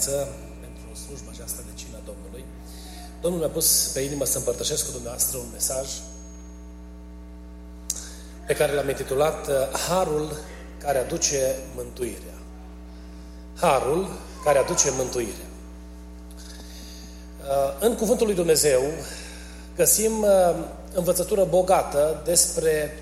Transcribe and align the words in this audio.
Dimineață, 0.00 0.28
pentru 0.60 1.02
slujba 1.04 1.30
aceasta 1.32 1.60
de 1.66 1.72
cină 1.74 1.98
Domnului, 2.04 2.44
Domnul 3.20 3.40
mi-a 3.40 3.48
pus 3.48 3.90
pe 3.94 4.00
inimă 4.00 4.24
să 4.24 4.38
împărtășesc 4.38 4.84
cu 4.84 4.90
dumneavoastră 4.90 5.38
un 5.38 5.48
mesaj 5.52 5.88
pe 8.46 8.54
care 8.54 8.72
l-am 8.72 8.88
intitulat 8.88 9.48
Harul 9.88 10.36
care 10.78 10.98
aduce 10.98 11.56
mântuirea. 11.74 12.38
Harul 13.56 14.08
care 14.44 14.58
aduce 14.58 14.90
mântuirea. 14.90 15.48
În 17.80 17.94
Cuvântul 17.96 18.26
lui 18.26 18.34
Dumnezeu 18.34 18.82
găsim 19.76 20.24
învățătură 20.94 21.44
bogată 21.44 22.22
despre 22.24 22.98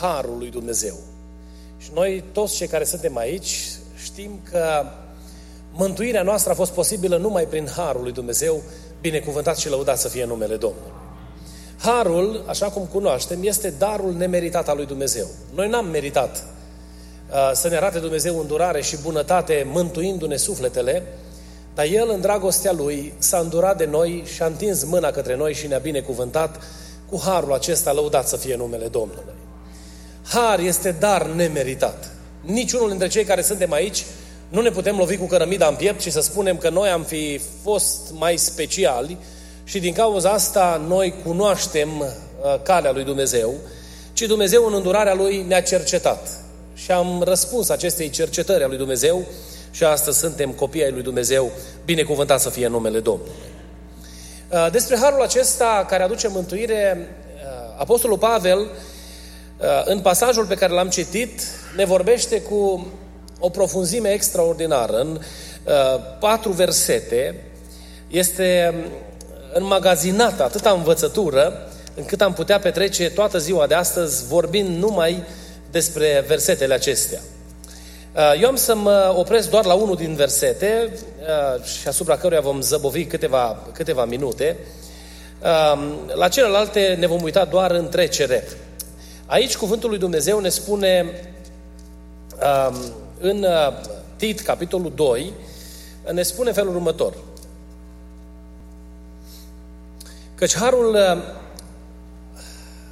Harul 0.00 0.38
lui 0.38 0.50
Dumnezeu. 0.50 0.96
Și 1.78 1.90
noi, 1.94 2.24
toți 2.32 2.54
cei 2.54 2.66
care 2.66 2.84
suntem 2.84 3.16
aici, 3.16 3.70
știm 3.96 4.40
că 4.50 4.84
mântuirea 5.76 6.22
noastră 6.22 6.52
a 6.52 6.54
fost 6.54 6.72
posibilă 6.72 7.16
numai 7.16 7.44
prin 7.44 7.68
Harul 7.76 8.02
lui 8.02 8.12
Dumnezeu, 8.12 8.62
binecuvântat 9.00 9.58
și 9.58 9.68
lăudat 9.68 9.98
să 9.98 10.08
fie 10.08 10.24
numele 10.24 10.56
Domnului. 10.56 10.92
Harul, 11.78 12.44
așa 12.46 12.66
cum 12.66 12.88
cunoaștem, 12.92 13.38
este 13.42 13.74
darul 13.78 14.14
nemeritat 14.14 14.68
al 14.68 14.76
lui 14.76 14.86
Dumnezeu. 14.86 15.26
Noi 15.54 15.68
n-am 15.68 15.86
meritat 15.86 16.36
uh, 16.36 17.50
să 17.54 17.68
ne 17.68 17.76
arate 17.76 17.98
Dumnezeu 17.98 18.38
îndurare 18.38 18.82
și 18.82 18.96
bunătate, 18.96 19.66
mântuindu-ne 19.72 20.36
sufletele, 20.36 21.02
dar 21.74 21.84
El, 21.84 22.10
în 22.10 22.20
dragostea 22.20 22.72
Lui, 22.72 23.14
s-a 23.18 23.38
îndurat 23.38 23.76
de 23.76 23.84
noi 23.84 24.22
și 24.34 24.42
a 24.42 24.46
întins 24.46 24.84
mâna 24.84 25.10
către 25.10 25.36
noi 25.36 25.54
și 25.54 25.66
ne-a 25.66 25.78
binecuvântat 25.78 26.60
cu 27.10 27.20
harul 27.24 27.52
acesta, 27.52 27.92
lăudat 27.92 28.28
să 28.28 28.36
fie 28.36 28.56
numele 28.56 28.86
Domnului. 28.86 29.34
Har 30.24 30.58
este 30.58 30.96
dar 30.98 31.26
nemeritat. 31.26 32.10
Niciunul 32.40 32.88
dintre 32.88 33.08
cei 33.08 33.24
care 33.24 33.42
suntem 33.42 33.72
aici 33.72 34.04
nu 34.54 34.60
ne 34.60 34.70
putem 34.70 34.96
lovi 34.96 35.16
cu 35.16 35.26
cărămida 35.26 35.66
în 35.66 35.74
piept 35.74 36.00
și 36.00 36.10
să 36.10 36.20
spunem 36.20 36.56
că 36.56 36.68
noi 36.68 36.88
am 36.88 37.02
fi 37.02 37.40
fost 37.62 38.12
mai 38.12 38.36
speciali 38.36 39.18
și 39.64 39.78
din 39.78 39.92
cauza 39.92 40.30
asta 40.30 40.84
noi 40.88 41.14
cunoaștem 41.24 41.88
uh, 41.98 42.06
calea 42.62 42.92
lui 42.92 43.04
Dumnezeu, 43.04 43.54
ci 44.12 44.22
Dumnezeu 44.22 44.66
în 44.66 44.74
îndurarea 44.74 45.14
Lui 45.14 45.44
ne-a 45.48 45.62
cercetat. 45.62 46.28
Și 46.74 46.90
am 46.90 47.22
răspuns 47.22 47.68
acestei 47.68 48.10
cercetări 48.10 48.62
a 48.62 48.66
lui 48.66 48.76
Dumnezeu 48.76 49.24
și 49.70 49.84
astăzi 49.84 50.18
suntem 50.18 50.50
copii 50.50 50.84
ai 50.84 50.90
lui 50.90 51.02
Dumnezeu, 51.02 51.50
binecuvântat 51.84 52.40
să 52.40 52.50
fie 52.50 52.66
numele 52.66 52.98
Domnului. 53.00 53.32
Uh, 54.52 54.68
despre 54.70 54.96
harul 55.00 55.22
acesta 55.22 55.86
care 55.88 56.02
aduce 56.02 56.28
mântuire, 56.28 56.96
uh, 56.98 57.80
Apostolul 57.80 58.18
Pavel 58.18 58.70
în 59.84 60.00
pasajul 60.00 60.46
pe 60.46 60.54
care 60.54 60.72
l-am 60.72 60.88
citit, 60.88 61.40
ne 61.76 61.84
vorbește 61.84 62.40
cu 62.40 62.86
o 63.44 63.48
profunzime 63.48 64.08
extraordinară. 64.08 64.96
În 64.96 65.20
patru 66.18 66.52
versete 66.52 67.34
este 68.08 68.74
înmagazinată 69.52 70.42
atâta 70.42 70.70
învățătură 70.70 71.68
încât 71.94 72.20
am 72.20 72.32
putea 72.32 72.58
petrece 72.58 73.10
toată 73.10 73.38
ziua 73.38 73.66
de 73.66 73.74
astăzi 73.74 74.26
vorbind 74.26 74.78
numai 74.78 75.22
despre 75.70 76.24
versetele 76.26 76.74
acestea. 76.74 77.20
Eu 78.40 78.48
am 78.48 78.56
să 78.56 78.74
mă 78.74 79.14
opresc 79.16 79.50
doar 79.50 79.64
la 79.64 79.74
unul 79.74 79.96
din 79.96 80.14
versete 80.14 80.92
și 81.78 81.88
asupra 81.88 82.16
căruia 82.16 82.40
vom 82.40 82.60
zăbovi 82.60 83.04
câteva, 83.04 83.58
câteva 83.72 84.04
minute. 84.04 84.56
La 86.14 86.28
celelalte 86.28 86.96
ne 86.98 87.06
vom 87.06 87.22
uita 87.22 87.44
doar 87.44 87.70
în 87.70 87.88
trecere. 87.88 88.48
Aici 89.26 89.56
cuvântul 89.56 89.88
lui 89.88 89.98
Dumnezeu 89.98 90.40
ne 90.40 90.48
spune 90.48 91.06
um, 92.68 92.92
în 93.18 93.42
uh, 93.42 93.72
Tit, 94.16 94.40
capitolul 94.40 94.92
2, 94.94 95.32
ne 96.12 96.22
spune 96.22 96.52
felul 96.52 96.74
următor. 96.74 97.14
Căci 100.34 100.56
harul 100.56 100.94
uh, 100.94 101.22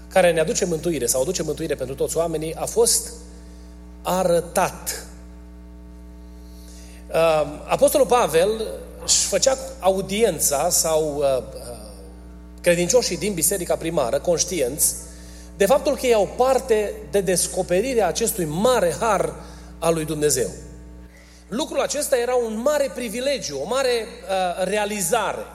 care 0.08 0.32
ne 0.32 0.40
aduce 0.40 0.64
mântuire 0.64 1.06
sau 1.06 1.20
aduce 1.20 1.42
mântuire 1.42 1.74
pentru 1.74 1.94
toți 1.94 2.16
oamenii 2.16 2.54
a 2.54 2.64
fost 2.64 3.12
arătat. 4.02 5.06
Uh, 7.08 7.60
Apostolul 7.66 8.06
Pavel 8.06 8.50
își 9.04 9.26
făcea 9.26 9.58
audiența 9.80 10.68
sau 10.70 11.24
credincioșii 12.60 13.16
din 13.16 13.32
biserica 13.32 13.76
primară, 13.76 14.18
conștienți, 14.18 14.94
de 15.56 15.66
faptul 15.66 15.96
că 15.96 16.06
iau 16.06 16.28
parte 16.36 16.92
de 17.10 17.20
descoperirea 17.20 18.06
acestui 18.06 18.44
mare 18.44 18.94
har 19.00 19.34
al 19.82 19.94
lui 19.94 20.04
Dumnezeu. 20.04 20.50
Lucrul 21.48 21.80
acesta 21.80 22.16
era 22.16 22.34
un 22.34 22.60
mare 22.60 22.90
privilegiu, 22.94 23.60
o 23.60 23.68
mare 23.68 23.90
uh, 23.90 24.64
realizare. 24.64 25.46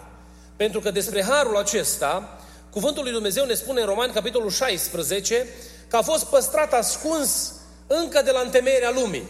Pentru 0.55 0.79
că 0.79 0.91
despre 0.91 1.23
harul 1.23 1.57
acesta, 1.57 2.39
cuvântul 2.71 3.03
lui 3.03 3.11
Dumnezeu 3.11 3.45
ne 3.45 3.53
spune 3.53 3.81
în 3.81 3.87
Romani, 3.87 4.13
capitolul 4.13 4.49
16, 4.49 5.47
că 5.87 5.97
a 5.97 6.01
fost 6.01 6.25
păstrat 6.25 6.73
ascuns 6.73 7.53
încă 7.87 8.21
de 8.21 8.31
la 8.31 8.39
întemeierea 8.39 8.91
lumii. 8.91 9.27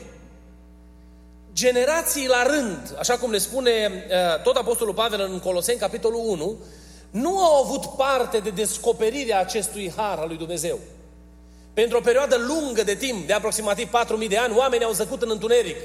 Generații 1.53 2.27
la 2.27 2.43
rând, 2.43 2.95
așa 2.99 3.17
cum 3.17 3.31
ne 3.31 3.37
spune 3.37 3.71
uh, 4.09 4.41
tot 4.41 4.55
Apostolul 4.55 4.93
Pavel 4.93 5.21
în 5.21 5.39
Coloseni, 5.39 5.79
capitolul 5.79 6.21
1, 6.25 6.57
nu 7.09 7.39
au 7.39 7.63
avut 7.63 7.85
parte 7.85 8.37
de 8.37 8.49
descoperirea 8.49 9.39
acestui 9.39 9.93
har 9.95 10.17
al 10.17 10.27
lui 10.27 10.37
Dumnezeu. 10.37 10.79
Pentru 11.81 11.97
o 11.97 12.01
perioadă 12.01 12.35
lungă 12.37 12.83
de 12.83 12.95
timp, 12.95 13.27
de 13.27 13.33
aproximativ 13.33 13.89
4.000 14.21 14.27
de 14.27 14.37
ani, 14.37 14.55
oamenii 14.55 14.85
au 14.85 14.91
zăcut 14.91 15.21
în 15.21 15.29
întuneric, 15.29 15.75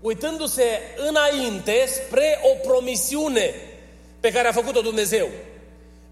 uitându-se 0.00 0.64
înainte 1.08 1.84
spre 1.86 2.40
o 2.42 2.68
promisiune 2.68 3.54
pe 4.20 4.32
care 4.32 4.48
a 4.48 4.52
făcut-o 4.52 4.80
Dumnezeu. 4.80 5.28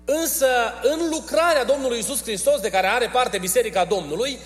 Însă, 0.05 0.47
în 0.83 1.09
lucrarea 1.11 1.65
Domnului 1.65 1.99
Isus 1.99 2.23
Hristos, 2.23 2.61
de 2.61 2.71
care 2.71 2.87
are 2.87 3.09
parte 3.13 3.39
Biserica 3.39 3.85
Domnului, 3.85 4.39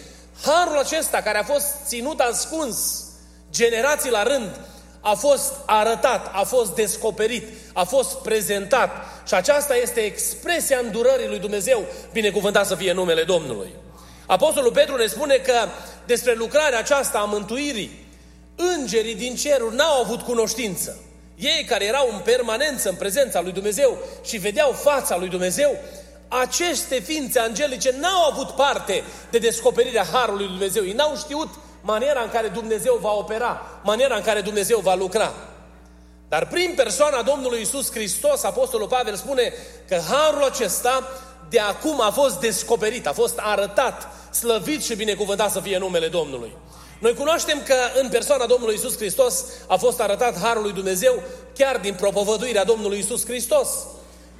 harul 0.42 0.78
acesta 0.78 1.20
care 1.20 1.38
a 1.38 1.44
fost 1.44 1.66
ținut 1.86 2.20
ascuns 2.20 3.04
generații 3.50 4.10
la 4.10 4.22
rând, 4.22 4.60
a 5.00 5.14
fost 5.14 5.52
arătat, 5.66 6.30
a 6.32 6.42
fost 6.42 6.74
descoperit, 6.74 7.44
a 7.72 7.84
fost 7.84 8.16
prezentat. 8.16 8.90
Și 9.26 9.34
aceasta 9.34 9.76
este 9.76 10.00
expresia 10.00 10.78
îndurării 10.78 11.28
lui 11.28 11.38
Dumnezeu, 11.38 11.84
binecuvântat 12.12 12.66
să 12.66 12.74
fie 12.74 12.92
numele 12.92 13.22
Domnului. 13.22 13.84
Apostolul 14.26 14.72
Petru 14.72 14.96
ne 14.96 15.06
spune 15.06 15.34
că 15.34 15.68
despre 16.06 16.34
lucrarea 16.34 16.78
aceasta 16.78 17.18
a 17.18 17.24
mântuirii, 17.24 18.06
îngerii 18.56 19.14
din 19.14 19.36
ceruri 19.36 19.74
n-au 19.74 20.02
avut 20.02 20.20
cunoștință. 20.20 21.00
Ei 21.36 21.64
care 21.68 21.84
erau 21.84 22.08
în 22.12 22.18
permanență 22.18 22.88
în 22.88 22.94
prezența 22.94 23.40
lui 23.40 23.52
Dumnezeu 23.52 23.98
și 24.24 24.36
vedeau 24.36 24.72
fața 24.72 25.16
lui 25.16 25.28
Dumnezeu, 25.28 25.76
aceste 26.28 26.98
ființe 26.98 27.38
angelice 27.38 27.94
n-au 28.00 28.30
avut 28.30 28.50
parte 28.50 29.02
de 29.30 29.38
descoperirea 29.38 30.06
Harului 30.12 30.44
lui 30.44 30.52
Dumnezeu. 30.52 30.84
Ei 30.84 30.92
n-au 30.92 31.16
știut 31.16 31.48
maniera 31.80 32.20
în 32.22 32.30
care 32.30 32.48
Dumnezeu 32.48 32.98
va 33.00 33.12
opera, 33.12 33.80
maniera 33.82 34.16
în 34.16 34.22
care 34.22 34.40
Dumnezeu 34.40 34.78
va 34.78 34.94
lucra. 34.94 35.32
Dar 36.28 36.46
prin 36.46 36.72
persoana 36.76 37.22
Domnului 37.22 37.60
Isus 37.60 37.90
Hristos, 37.90 38.42
Apostolul 38.42 38.86
Pavel 38.86 39.16
spune 39.16 39.52
că 39.88 40.00
harul 40.10 40.42
acesta 40.42 41.08
de 41.48 41.60
acum 41.60 42.00
a 42.00 42.10
fost 42.10 42.40
descoperit, 42.40 43.06
a 43.06 43.12
fost 43.12 43.38
arătat, 43.42 44.08
slăvit 44.30 44.84
și 44.84 44.94
binecuvântat 44.94 45.50
să 45.50 45.60
fie 45.60 45.78
numele 45.78 46.08
Domnului. 46.08 46.52
Noi 46.98 47.14
cunoaștem 47.14 47.62
că 47.62 47.74
în 48.00 48.08
persoana 48.08 48.46
Domnului 48.46 48.74
Isus 48.74 48.96
Hristos 48.96 49.44
a 49.66 49.76
fost 49.76 50.00
arătat 50.00 50.38
harul 50.38 50.62
lui 50.62 50.72
Dumnezeu 50.72 51.22
chiar 51.54 51.78
din 51.78 51.94
propovăduirea 51.94 52.64
Domnului 52.64 52.98
Isus 52.98 53.24
Hristos. 53.24 53.68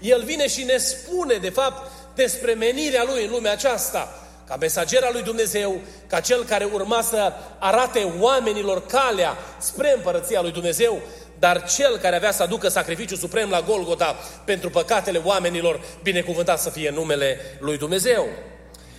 El 0.01 0.23
vine 0.23 0.49
și 0.49 0.63
ne 0.63 0.77
spune, 0.77 1.35
de 1.35 1.51
fapt, 1.51 1.91
despre 2.15 2.53
menirea 2.53 3.05
lui 3.05 3.25
în 3.25 3.31
lumea 3.31 3.53
aceasta 3.53 4.21
ca 4.47 4.57
mesager 4.57 5.03
al 5.03 5.13
lui 5.13 5.23
Dumnezeu, 5.23 5.81
ca 6.07 6.21
cel 6.21 6.45
care 6.45 6.69
urma 6.73 7.03
să 7.03 7.33
arate 7.59 8.13
oamenilor 8.21 8.87
calea 8.87 9.37
spre 9.59 9.93
împărăția 9.97 10.41
lui 10.41 10.53
Dumnezeu, 10.53 11.01
dar 11.39 11.65
cel 11.65 11.99
care 11.99 12.17
avea 12.17 12.33
să 12.33 12.43
aducă 12.43 12.69
sacrificiul 12.69 13.19
suprem 13.19 13.51
la 13.51 13.61
Golgota 13.61 14.17
pentru 14.45 14.71
păcatele 14.71 15.21
oamenilor, 15.25 15.81
binecuvântat 16.03 16.61
să 16.61 16.71
fie 16.71 16.91
numele 16.91 17.41
lui 17.59 17.79
Dumnezeu. 17.79 18.27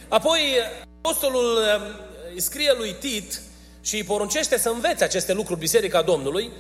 Apoi, 0.08 0.40
apostolul 0.98 1.60
îi 2.34 2.42
scrie 2.42 2.74
lui 2.78 2.96
Tit 3.00 3.42
și 3.82 3.96
îi 3.96 4.04
poruncește 4.04 4.58
să 4.58 4.70
învețe 4.70 5.04
aceste 5.04 5.34
lucruri 5.34 5.60
Biserica 5.60 6.02
Domnului, 6.02 6.52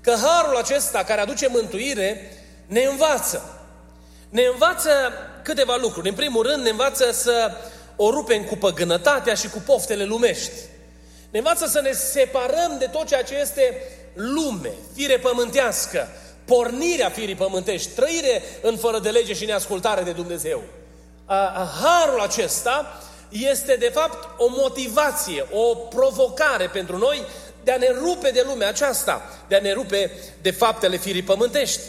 că 0.00 0.14
harul 0.22 0.56
acesta 0.56 1.04
care 1.04 1.20
aduce 1.20 1.48
mântuire 1.48 2.36
ne 2.66 2.82
învață. 2.82 3.66
Ne 4.28 4.42
învață 4.52 4.90
câteva 5.42 5.76
lucruri. 5.80 6.08
În 6.08 6.14
primul 6.14 6.42
rând, 6.42 6.62
ne 6.62 6.70
învață 6.70 7.12
să 7.12 7.52
o 7.96 8.10
rupem 8.10 8.44
cu 8.44 8.56
păgânătatea 8.56 9.34
și 9.34 9.48
cu 9.48 9.58
poftele 9.66 10.04
lumești. 10.04 10.52
Ne 11.30 11.38
învață 11.38 11.66
să 11.66 11.80
ne 11.80 11.92
separăm 11.92 12.76
de 12.78 12.86
tot 12.86 13.06
ceea 13.06 13.22
ce 13.22 13.38
este 13.38 13.82
lume, 14.14 14.72
fire 14.94 15.18
pământească, 15.18 16.08
pornirea 16.44 17.10
firii 17.10 17.34
pământești, 17.34 17.90
trăire 17.90 18.42
în 18.62 18.76
fără 18.76 18.98
de 18.98 19.08
lege 19.08 19.34
și 19.34 19.44
neascultare 19.44 20.02
de 20.02 20.12
Dumnezeu. 20.12 20.62
Harul 21.82 22.20
acesta 22.20 23.02
este 23.28 23.76
de 23.76 23.90
fapt 23.94 24.40
o 24.40 24.46
motivație, 24.48 25.46
o 25.50 25.74
provocare 25.74 26.66
pentru 26.66 26.98
noi 26.98 27.26
de 27.64 27.72
a 27.72 27.76
ne 27.76 27.88
rupe 27.98 28.30
de 28.30 28.44
lumea 28.46 28.68
aceasta, 28.68 29.22
de 29.48 29.56
a 29.56 29.60
ne 29.60 29.72
rupe 29.72 30.10
de 30.42 30.50
faptele 30.50 30.96
firii 30.96 31.22
pământești. 31.22 31.80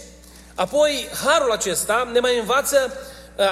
Apoi, 0.55 1.07
harul 1.25 1.51
acesta 1.51 2.09
ne 2.13 2.19
mai 2.19 2.39
învață, 2.39 2.93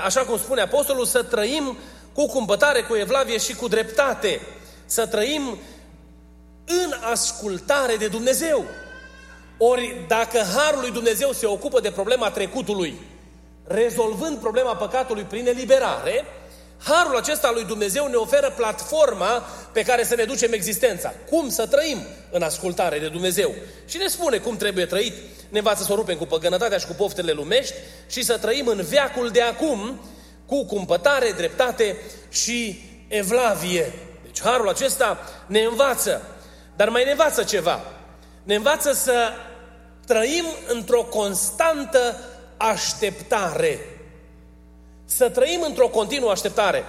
așa 0.04 0.22
cum 0.22 0.38
spune 0.38 0.62
apostolul, 0.62 1.06
să 1.06 1.24
trăim 1.24 1.78
cu 2.14 2.26
cumpătare, 2.26 2.82
cu 2.82 2.96
evlavie 2.96 3.38
și 3.38 3.56
cu 3.56 3.68
dreptate. 3.68 4.42
Să 4.86 5.06
trăim 5.06 5.58
în 6.84 6.94
ascultare 7.12 7.96
de 7.96 8.08
Dumnezeu. 8.08 8.66
Ori 9.58 10.06
dacă 10.08 10.44
Harul 10.56 10.80
lui 10.80 10.92
Dumnezeu 10.92 11.32
se 11.32 11.46
ocupă 11.46 11.80
de 11.80 11.92
problema 11.92 12.30
trecutului, 12.30 13.00
rezolvând 13.64 14.38
problema 14.38 14.76
păcatului 14.76 15.24
prin 15.24 15.48
eliberare, 15.48 16.26
Harul 16.84 17.18
acesta 17.18 17.52
lui 17.54 17.64
Dumnezeu 17.64 18.08
ne 18.08 18.16
oferă 18.16 18.54
platforma 18.58 19.46
pe 19.72 19.82
care 19.82 20.04
să 20.04 20.16
ne 20.16 20.24
ducem 20.24 20.54
existența. 20.54 21.14
Cum 21.30 21.50
să 21.50 21.66
trăim 21.66 21.98
în 22.32 22.42
ascultare 22.42 23.00
de 23.00 23.08
Dumnezeu. 23.08 23.54
Și 23.88 23.98
ne 23.98 24.08
spune 24.08 24.38
cum 24.38 24.58
trebuie 24.58 24.86
trăit. 24.86 25.14
Ne 25.50 25.58
învață 25.58 25.84
să 25.84 25.92
o 25.92 25.96
rupem 25.96 26.18
cu 26.18 26.26
păgănătatea 26.26 26.78
și 26.78 26.86
cu 26.86 26.94
poftele 26.94 27.32
lumești 27.32 27.74
și 28.10 28.24
să 28.24 28.38
trăim 28.38 28.68
în 28.68 28.82
veacul 28.90 29.30
de 29.30 29.42
acum 29.42 30.00
cu 30.46 30.66
cumpătare, 30.66 31.32
dreptate 31.32 31.98
și 32.30 32.84
evlavie. 33.08 33.94
Deci 34.24 34.42
harul 34.42 34.70
acesta 34.70 35.20
ne 35.48 35.60
învață. 35.60 36.22
Dar 36.82 36.90
mai 36.90 37.04
ne 37.04 37.12
învață 37.12 37.44
ceva. 37.44 37.82
Ne 38.44 38.56
învață 38.56 38.94
să 38.94 39.30
trăim 40.06 40.46
într-o 40.68 41.04
constantă 41.04 42.16
așteptare. 42.58 43.80
Să 45.06 45.30
trăim 45.30 45.62
într-o 45.62 45.88
continuă 45.88 46.32
așteptare. 46.32 46.84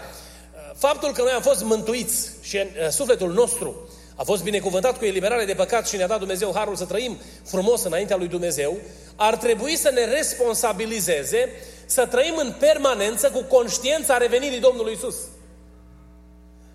Faptul 0.76 1.12
că 1.12 1.22
noi 1.22 1.32
am 1.32 1.42
fost 1.42 1.62
mântuiți 1.62 2.30
și 2.42 2.56
uh, 2.56 2.88
sufletul 2.88 3.32
nostru 3.32 3.88
a 4.16 4.22
fost 4.22 4.42
binecuvântat 4.42 4.98
cu 4.98 5.04
eliberare 5.04 5.44
de 5.44 5.54
păcat 5.54 5.88
și 5.88 5.96
ne-a 5.96 6.06
dat 6.06 6.18
Dumnezeu 6.18 6.52
harul 6.54 6.76
să 6.76 6.84
trăim 6.84 7.18
frumos 7.44 7.82
înaintea 7.82 8.16
lui 8.16 8.28
Dumnezeu, 8.28 8.76
ar 9.16 9.36
trebui 9.36 9.76
să 9.76 9.90
ne 9.90 10.04
responsabilizeze 10.04 11.50
să 11.86 12.06
trăim 12.06 12.36
în 12.36 12.54
permanență 12.58 13.30
cu 13.30 13.42
conștiința 13.42 14.16
revenirii 14.16 14.60
Domnului 14.60 14.92
Isus. 14.92 15.16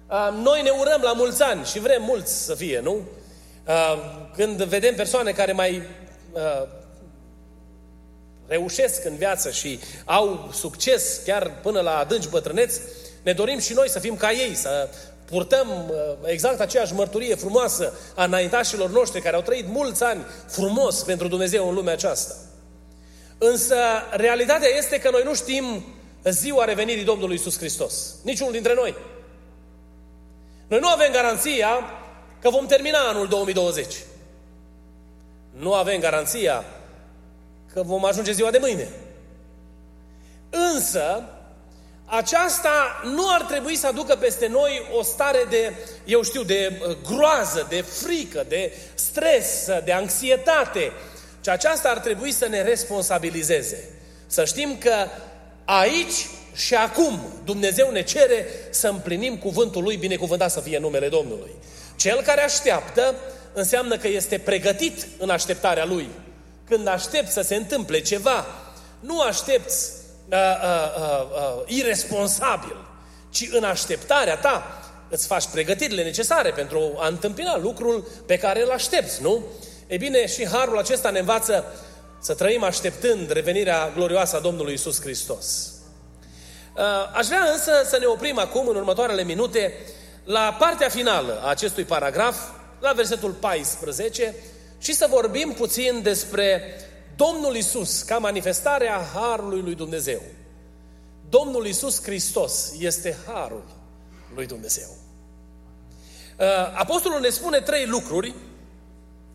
Uh, 0.09 0.29
noi 0.43 0.61
ne 0.61 0.69
urăm 0.69 1.01
la 1.01 1.13
mulți 1.13 1.41
ani 1.41 1.65
și 1.65 1.79
vrem 1.79 2.03
mulți 2.03 2.45
să 2.45 2.55
fie, 2.55 2.79
nu? 2.79 3.01
Uh, 3.67 3.97
când 4.35 4.63
vedem 4.63 4.95
persoane 4.95 5.31
care 5.31 5.51
mai 5.51 5.81
reușesc 8.47 9.05
în 9.05 9.15
viață 9.15 9.51
și 9.51 9.79
au 10.05 10.49
succes 10.53 11.21
chiar 11.25 11.59
până 11.61 11.81
la 11.81 11.97
adânci 11.97 12.29
bătrâneți, 12.29 12.79
ne 13.23 13.33
dorim 13.33 13.59
și 13.59 13.73
noi 13.73 13.89
să 13.89 13.99
fim 13.99 14.15
ca 14.15 14.31
ei, 14.31 14.55
să 14.55 14.89
purtăm 15.25 15.67
uh, 15.89 15.95
exact 16.25 16.59
aceeași 16.59 16.93
mărturie 16.93 17.35
frumoasă 17.35 17.93
a 18.15 18.23
înaintașilor 18.23 18.89
noștri 18.89 19.21
care 19.21 19.35
au 19.35 19.41
trăit 19.41 19.67
mulți 19.67 20.03
ani 20.03 20.25
frumos 20.47 21.03
pentru 21.03 21.27
Dumnezeu 21.27 21.67
în 21.67 21.73
lumea 21.73 21.93
aceasta. 21.93 22.33
Însă 23.37 23.75
realitatea 24.11 24.69
este 24.77 24.99
că 24.99 25.09
noi 25.09 25.21
nu 25.23 25.35
știm 25.35 25.85
ziua 26.23 26.65
revenirii 26.65 27.03
Domnului 27.03 27.35
Isus 27.35 27.57
Hristos. 27.57 28.15
Niciunul 28.23 28.51
dintre 28.51 28.73
noi. 28.73 28.95
Noi 30.67 30.79
nu 30.79 30.87
avem 30.87 31.11
garanția 31.11 31.67
că 32.41 32.49
vom 32.49 32.65
termina 32.65 32.99
anul 32.99 33.27
2020. 33.27 33.95
Nu 35.49 35.73
avem 35.73 35.99
garanția 35.99 36.63
că 37.73 37.81
vom 37.83 38.05
ajunge 38.05 38.31
ziua 38.31 38.51
de 38.51 38.57
mâine. 38.57 38.87
Însă, 40.49 41.23
aceasta 42.05 43.01
nu 43.03 43.23
ar 43.29 43.41
trebui 43.41 43.75
să 43.75 43.87
aducă 43.87 44.15
peste 44.15 44.47
noi 44.47 44.87
o 44.97 45.03
stare 45.03 45.45
de, 45.49 45.73
eu 46.05 46.21
știu, 46.21 46.43
de 46.43 46.81
uh, 46.87 46.97
groază, 47.03 47.65
de 47.69 47.81
frică, 47.81 48.45
de 48.47 48.73
stres, 48.93 49.69
de 49.83 49.91
anxietate, 49.91 50.91
ci 51.41 51.47
aceasta 51.47 51.89
ar 51.89 51.99
trebui 51.99 52.31
să 52.31 52.47
ne 52.47 52.61
responsabilizeze. 52.61 53.89
Să 54.27 54.45
știm 54.45 54.77
că 54.77 55.07
aici 55.65 56.27
și 56.57 56.75
acum 56.75 57.19
Dumnezeu 57.45 57.91
ne 57.91 58.01
cere 58.01 58.45
să 58.69 58.87
împlinim 58.87 59.37
cuvântul 59.37 59.83
Lui, 59.83 59.97
binecuvântat 59.97 60.51
să 60.51 60.59
fie 60.59 60.79
numele 60.79 61.09
Domnului. 61.09 61.51
Cel 61.95 62.21
care 62.21 62.41
așteaptă 62.41 63.15
înseamnă 63.53 63.97
că 63.97 64.07
este 64.07 64.37
pregătit 64.37 65.07
în 65.17 65.29
așteptarea 65.29 65.85
Lui. 65.85 66.09
Când 66.69 66.87
aștepți 66.87 67.33
să 67.33 67.41
se 67.41 67.55
întâmple 67.55 67.99
ceva, 67.99 68.45
nu 68.99 69.21
aștepți 69.21 69.91
uh, 70.29 70.37
uh, 70.37 70.95
uh, 70.97 71.27
uh, 71.31 71.63
irresponsabil, 71.65 72.75
ci 73.29 73.47
în 73.51 73.63
așteptarea 73.63 74.37
ta 74.37 74.81
îți 75.09 75.27
faci 75.27 75.45
pregătirile 75.45 76.03
necesare 76.03 76.51
pentru 76.51 76.95
a 76.97 77.07
întâmpina 77.07 77.57
lucrul 77.57 78.07
pe 78.25 78.37
care 78.37 78.61
îl 78.61 78.69
aștepți, 78.69 79.21
nu? 79.21 79.43
E 79.87 79.97
bine, 79.97 80.27
și 80.27 80.47
harul 80.47 80.77
acesta 80.77 81.09
ne 81.09 81.19
învață 81.19 81.65
să 82.21 82.33
trăim 82.33 82.63
așteptând 82.63 83.31
revenirea 83.31 83.91
glorioasă 83.95 84.35
a 84.35 84.39
Domnului 84.39 84.73
Isus 84.73 85.01
Hristos. 85.01 85.76
Uh, 86.77 86.83
aș 87.13 87.27
vrea 87.27 87.49
însă 87.51 87.71
să 87.85 87.97
ne 87.99 88.05
oprim 88.05 88.37
acum, 88.37 88.67
în 88.67 88.75
următoarele 88.75 89.23
minute, 89.23 89.73
la 90.23 90.55
partea 90.59 90.89
finală 90.89 91.39
a 91.43 91.49
acestui 91.49 91.83
paragraf, 91.83 92.35
la 92.79 92.91
versetul 92.91 93.31
14, 93.31 94.35
și 94.77 94.93
să 94.93 95.07
vorbim 95.09 95.53
puțin 95.57 96.01
despre 96.01 96.61
Domnul 97.15 97.55
Isus 97.55 98.01
ca 98.01 98.17
manifestare 98.17 98.89
a 98.89 99.01
Harului 99.13 99.61
lui 99.61 99.75
Dumnezeu. 99.75 100.21
Domnul 101.29 101.65
Isus 101.65 102.03
Hristos 102.03 102.71
este 102.79 103.17
Harul 103.27 103.63
lui 104.35 104.45
Dumnezeu. 104.45 104.89
Uh, 106.39 106.45
Apostolul 106.73 107.19
ne 107.19 107.29
spune 107.29 107.59
trei 107.59 107.85
lucruri 107.85 108.33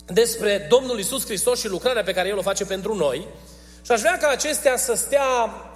despre 0.06 0.66
Domnul 0.70 0.98
Isus 0.98 1.24
Hristos 1.24 1.60
și 1.60 1.68
lucrarea 1.68 2.02
pe 2.02 2.12
care 2.12 2.28
El 2.28 2.38
o 2.38 2.42
face 2.42 2.64
pentru 2.64 2.94
noi 2.94 3.26
și 3.82 3.92
aș 3.92 4.00
vrea 4.00 4.16
ca 4.16 4.28
acestea 4.28 4.76
să 4.76 4.94
stea 4.94 5.24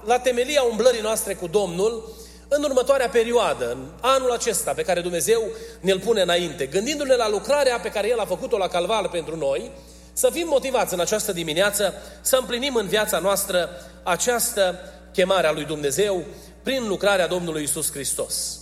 la 0.05 0.19
temelia 0.19 0.63
umblării 0.63 1.01
noastre 1.01 1.35
cu 1.35 1.47
Domnul 1.47 2.15
în 2.49 2.63
următoarea 2.63 3.09
perioadă, 3.09 3.71
în 3.71 3.87
anul 4.01 4.31
acesta 4.31 4.73
pe 4.73 4.83
care 4.83 5.01
Dumnezeu 5.01 5.43
ne-l 5.81 6.01
pune 6.01 6.21
înainte, 6.21 6.67
gândindu-ne 6.67 7.15
la 7.15 7.29
lucrarea 7.29 7.79
pe 7.79 7.89
care 7.89 8.09
El 8.09 8.19
a 8.19 8.25
făcut-o 8.25 8.57
la 8.57 8.69
Calvar 8.69 9.09
pentru 9.09 9.37
noi, 9.37 9.71
să 10.13 10.31
fim 10.33 10.47
motivați 10.49 10.95
în 10.95 11.01
această 11.01 11.33
dimineață 11.33 11.95
să 12.21 12.37
împlinim 12.37 12.75
în 12.75 12.87
viața 12.87 13.19
noastră 13.19 13.69
această 14.03 14.79
chemare 15.13 15.47
a 15.47 15.53
lui 15.53 15.65
Dumnezeu 15.65 16.25
prin 16.63 16.87
lucrarea 16.87 17.27
Domnului 17.27 17.63
Isus 17.63 17.91
Hristos. 17.91 18.59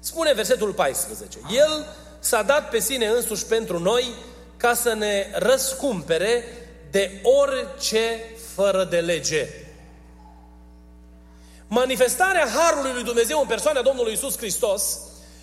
Spune 0.00 0.32
versetul 0.32 0.72
14. 0.72 1.38
El 1.50 1.86
s-a 2.18 2.42
dat 2.42 2.70
pe 2.70 2.78
sine 2.78 3.06
însuși 3.06 3.44
pentru 3.44 3.78
noi 3.78 4.04
ca 4.56 4.74
să 4.74 4.94
ne 4.94 5.26
răscumpere 5.34 6.44
de 6.90 7.20
orice 7.22 8.20
fără 8.58 8.84
de 8.84 9.00
lege 9.00 9.48
Manifestarea 11.68 12.46
Harului 12.54 12.92
lui 12.92 13.02
Dumnezeu 13.02 13.40
în 13.40 13.46
persoana 13.46 13.82
Domnului 13.82 14.12
Isus 14.12 14.36
Hristos 14.36 14.98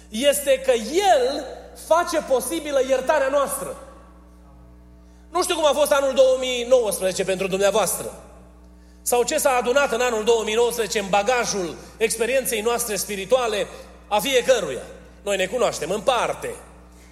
este 0.09 0.61
că 0.65 0.71
El 0.71 1.45
face 1.87 2.21
posibilă 2.21 2.79
iertarea 2.87 3.27
noastră. 3.27 3.77
Nu 5.31 5.43
știu 5.43 5.55
cum 5.55 5.65
a 5.65 5.73
fost 5.73 5.91
anul 5.91 6.13
2019 6.13 7.23
pentru 7.23 7.47
dumneavoastră. 7.47 8.23
Sau 9.01 9.23
ce 9.23 9.37
s-a 9.37 9.51
adunat 9.59 9.91
în 9.91 10.01
anul 10.01 10.23
2019 10.23 10.99
în 10.99 11.09
bagajul 11.09 11.75
experienței 11.97 12.61
noastre 12.61 12.95
spirituale 12.95 13.67
a 14.07 14.19
fiecăruia. 14.19 14.83
Noi 15.23 15.37
ne 15.37 15.45
cunoaștem 15.45 15.89
în 15.89 16.01
parte. 16.01 16.55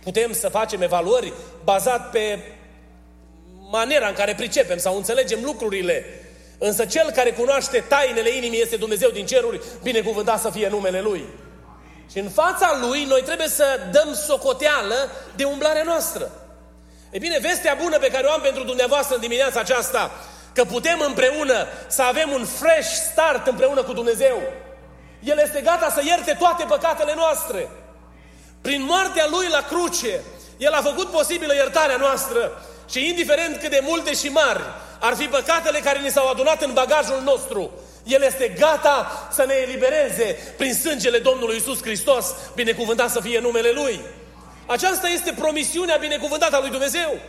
Putem 0.03 0.33
să 0.33 0.49
facem 0.49 0.81
evaluări 0.81 1.33
bazat 1.63 2.09
pe 2.09 2.39
maniera 3.77 4.07
în 4.07 4.13
care 4.13 4.35
pricepem 4.35 4.77
sau 4.77 4.95
înțelegem 4.95 5.39
lucrurile 5.43 6.05
Însă 6.57 6.85
cel 6.85 7.11
care 7.11 7.31
cunoaște 7.31 7.83
tainele 7.87 8.29
inimii 8.29 8.61
este 8.61 8.75
Dumnezeu 8.75 9.09
din 9.09 9.25
ceruri, 9.25 9.61
binecuvântat 9.83 10.39
să 10.39 10.49
fie 10.49 10.69
numele 10.69 11.01
Lui. 11.01 11.25
Și 12.11 12.19
în 12.19 12.29
fața 12.29 12.77
Lui 12.81 13.03
noi 13.03 13.21
trebuie 13.21 13.47
să 13.47 13.65
dăm 13.91 14.13
socoteală 14.13 15.09
de 15.35 15.43
umblarea 15.43 15.83
noastră. 15.83 16.31
E 17.11 17.17
bine, 17.17 17.39
vestea 17.41 17.77
bună 17.81 17.97
pe 17.97 18.07
care 18.07 18.27
o 18.27 18.31
am 18.31 18.41
pentru 18.41 18.63
dumneavoastră 18.63 19.15
în 19.15 19.21
dimineața 19.21 19.59
aceasta, 19.59 20.11
că 20.53 20.63
putem 20.63 21.03
împreună 21.07 21.67
să 21.87 22.01
avem 22.01 22.31
un 22.31 22.45
fresh 22.45 22.89
start 23.11 23.47
împreună 23.47 23.83
cu 23.83 23.93
Dumnezeu. 23.93 24.41
El 25.19 25.37
este 25.37 25.61
gata 25.61 25.89
să 25.89 26.01
ierte 26.05 26.35
toate 26.39 26.65
păcatele 26.67 27.13
noastre. 27.15 27.69
Prin 28.61 28.83
moartea 28.83 29.27
Lui 29.29 29.47
la 29.47 29.61
cruce, 29.61 30.19
El 30.57 30.73
a 30.73 30.81
făcut 30.81 31.07
posibilă 31.07 31.53
iertarea 31.53 31.97
noastră 31.97 32.51
și 32.89 33.07
indiferent 33.07 33.59
cât 33.59 33.69
de 33.69 33.79
multe 33.83 34.13
și 34.13 34.27
mari 34.27 34.63
ar 34.99 35.15
fi 35.15 35.25
păcatele 35.25 35.79
care 35.79 35.99
ni 35.99 36.09
s-au 36.09 36.29
adunat 36.29 36.61
în 36.61 36.73
bagajul 36.73 37.21
nostru, 37.23 37.71
El 38.03 38.21
este 38.21 38.55
gata 38.59 39.27
să 39.31 39.45
ne 39.45 39.53
elibereze 39.53 40.53
prin 40.57 40.73
sângele 40.73 41.17
Domnului 41.17 41.55
Isus 41.55 41.81
Hristos, 41.81 42.25
binecuvântat 42.55 43.09
să 43.09 43.19
fie 43.19 43.39
numele 43.39 43.71
Lui. 43.71 43.99
Aceasta 44.65 45.07
este 45.07 45.33
promisiunea 45.39 45.95
binecuvântată 45.95 46.55
a 46.55 46.59
lui 46.59 46.69
Dumnezeu. 46.69 47.19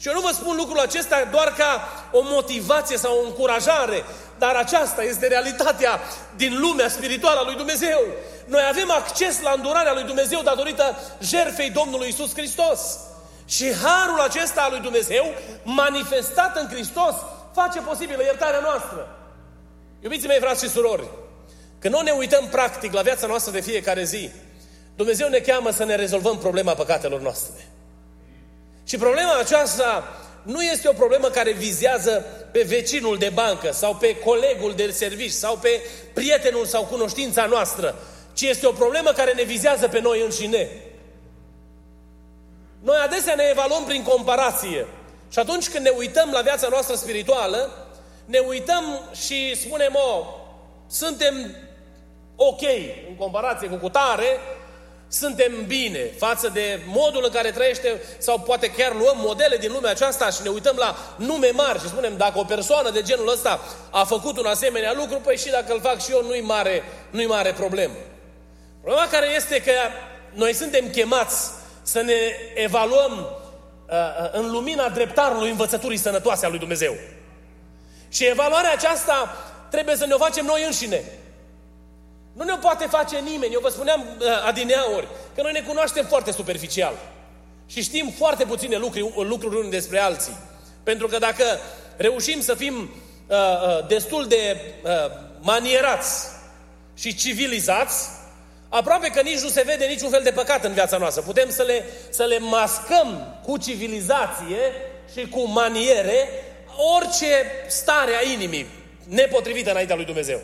Și 0.00 0.08
eu 0.08 0.14
nu 0.14 0.20
vă 0.20 0.30
spun 0.32 0.56
lucrul 0.56 0.78
acesta 0.78 1.28
doar 1.30 1.54
ca 1.56 1.88
o 2.12 2.20
motivație 2.22 2.96
sau 2.96 3.18
o 3.18 3.24
încurajare, 3.24 4.04
dar 4.38 4.54
aceasta 4.54 5.02
este 5.02 5.26
realitatea 5.26 6.00
din 6.36 6.60
lumea 6.60 6.88
spirituală 6.88 7.38
a 7.40 7.44
lui 7.44 7.54
Dumnezeu. 7.54 8.00
Noi 8.44 8.62
avem 8.68 8.90
acces 8.90 9.40
la 9.40 9.52
îndurarea 9.56 9.92
lui 9.92 10.02
Dumnezeu 10.02 10.42
datorită 10.42 11.00
jertfei 11.20 11.70
Domnului 11.70 12.08
Isus 12.08 12.32
Hristos. 12.34 12.80
Și 13.48 13.72
harul 13.72 14.20
acesta 14.20 14.60
al 14.60 14.70
lui 14.70 14.80
Dumnezeu, 14.80 15.24
manifestat 15.62 16.56
în 16.56 16.68
Hristos, 16.68 17.14
face 17.54 17.80
posibilă 17.80 18.22
iertarea 18.22 18.60
noastră. 18.60 19.18
Iubiții 20.00 20.28
mei, 20.28 20.38
frați 20.38 20.64
și 20.64 20.70
surori, 20.70 21.08
când 21.78 21.94
nu 21.94 22.00
ne 22.00 22.10
uităm 22.10 22.48
practic 22.50 22.92
la 22.92 23.02
viața 23.02 23.26
noastră 23.26 23.52
de 23.52 23.60
fiecare 23.60 24.04
zi, 24.04 24.30
Dumnezeu 24.96 25.28
ne 25.28 25.38
cheamă 25.38 25.70
să 25.70 25.84
ne 25.84 25.94
rezolvăm 25.94 26.38
problema 26.38 26.74
păcatelor 26.74 27.20
noastre. 27.20 27.66
Și 28.84 28.96
problema 28.96 29.38
aceasta 29.38 30.16
nu 30.42 30.62
este 30.62 30.88
o 30.88 30.92
problemă 30.92 31.28
care 31.28 31.52
vizează 31.52 32.24
pe 32.52 32.62
vecinul 32.62 33.18
de 33.18 33.30
bancă 33.34 33.72
sau 33.72 33.94
pe 33.94 34.18
colegul 34.18 34.74
de 34.74 34.90
servici 34.90 35.30
sau 35.30 35.56
pe 35.56 35.80
prietenul 36.14 36.66
sau 36.66 36.84
cunoștința 36.84 37.46
noastră, 37.46 37.94
ci 38.32 38.42
este 38.42 38.66
o 38.66 38.72
problemă 38.72 39.12
care 39.12 39.32
ne 39.32 39.42
vizează 39.42 39.88
pe 39.88 40.00
noi 40.00 40.22
înșine. 40.22 40.68
Noi 42.88 42.98
adesea 43.04 43.34
ne 43.34 43.46
evaluăm 43.50 43.84
prin 43.84 44.02
comparație. 44.02 44.86
Și 45.30 45.38
atunci 45.38 45.68
când 45.68 45.84
ne 45.84 45.92
uităm 45.96 46.30
la 46.32 46.40
viața 46.40 46.68
noastră 46.68 46.94
spirituală, 46.94 47.70
ne 48.24 48.38
uităm 48.38 49.00
și 49.24 49.56
spunem, 49.56 49.94
o, 49.94 50.24
suntem 50.86 51.56
ok 52.36 52.62
în 53.08 53.16
comparație 53.16 53.68
cu 53.68 53.74
cutare, 53.74 54.40
suntem 55.08 55.64
bine 55.66 56.10
față 56.18 56.48
de 56.48 56.80
modul 56.86 57.24
în 57.24 57.30
care 57.30 57.50
trăiește 57.50 58.02
sau 58.18 58.38
poate 58.38 58.70
chiar 58.70 58.94
luăm 58.94 59.16
modele 59.16 59.56
din 59.56 59.72
lumea 59.72 59.90
aceasta 59.90 60.30
și 60.30 60.42
ne 60.42 60.48
uităm 60.48 60.76
la 60.76 60.96
nume 61.16 61.50
mari 61.50 61.80
și 61.80 61.88
spunem 61.88 62.16
dacă 62.16 62.38
o 62.38 62.44
persoană 62.44 62.90
de 62.90 63.02
genul 63.02 63.28
ăsta 63.28 63.60
a 63.90 64.04
făcut 64.04 64.38
un 64.38 64.46
asemenea 64.46 64.92
lucru, 64.92 65.20
păi 65.20 65.36
și 65.36 65.50
dacă 65.50 65.72
îl 65.72 65.80
fac 65.80 66.02
și 66.02 66.10
eu 66.10 66.22
nu-i 66.22 66.40
mare, 66.40 66.82
nu-i 67.10 67.26
mare 67.26 67.52
problemă. 67.52 67.94
Problema 68.80 69.08
care 69.08 69.26
este 69.36 69.62
că 69.62 69.72
noi 70.32 70.54
suntem 70.54 70.90
chemați 70.90 71.50
să 71.88 72.00
ne 72.00 72.18
evaluăm 72.54 73.12
uh, 73.18 73.94
uh, 73.94 74.30
în 74.32 74.50
lumina 74.50 74.88
dreptarului 74.88 75.50
învățăturii 75.50 75.96
sănătoase 75.98 76.46
a 76.46 76.48
lui 76.48 76.58
Dumnezeu. 76.58 76.94
Și 78.08 78.26
evaluarea 78.26 78.72
aceasta 78.72 79.36
trebuie 79.70 79.96
să 79.96 80.06
ne 80.06 80.14
o 80.14 80.18
facem 80.18 80.44
noi 80.44 80.64
înșine. 80.64 81.04
Nu 82.32 82.44
ne 82.44 82.54
poate 82.60 82.86
face 82.86 83.18
nimeni. 83.18 83.52
Eu 83.52 83.60
vă 83.60 83.68
spuneam 83.68 84.00
uh, 84.00 84.26
adineauri 84.46 85.08
că 85.34 85.42
noi 85.42 85.52
ne 85.52 85.60
cunoaștem 85.60 86.04
foarte 86.04 86.32
superficial. 86.32 86.94
Și 87.66 87.82
știm 87.82 88.12
foarte 88.16 88.44
puține 88.44 88.76
lucruri, 88.76 89.28
lucruri 89.28 89.56
unii 89.56 89.70
despre 89.70 89.98
alții. 89.98 90.36
Pentru 90.82 91.06
că 91.06 91.18
dacă 91.18 91.44
reușim 91.96 92.40
să 92.40 92.54
fim 92.54 92.74
uh, 93.26 93.36
uh, 93.36 93.86
destul 93.86 94.26
de 94.26 94.60
uh, 94.82 94.90
manierați 95.40 96.26
și 96.94 97.14
civilizați, 97.14 98.08
aproape 98.68 99.08
că 99.08 99.20
nici 99.20 99.40
nu 99.40 99.48
se 99.48 99.62
vede 99.66 99.84
niciun 99.84 100.10
fel 100.10 100.22
de 100.22 100.30
păcat 100.30 100.64
în 100.64 100.72
viața 100.72 100.96
noastră. 100.96 101.22
Putem 101.22 101.50
să 101.50 101.62
le, 101.62 101.84
să 102.10 102.24
le 102.24 102.38
mascăm 102.38 103.38
cu 103.44 103.56
civilizație 103.56 104.72
și 105.12 105.28
cu 105.28 105.48
maniere 105.48 106.28
orice 106.96 107.26
stare 107.66 108.14
a 108.14 108.30
inimii 108.32 108.66
nepotrivită 109.08 109.70
înaintea 109.70 109.96
lui 109.96 110.04
Dumnezeu. 110.04 110.40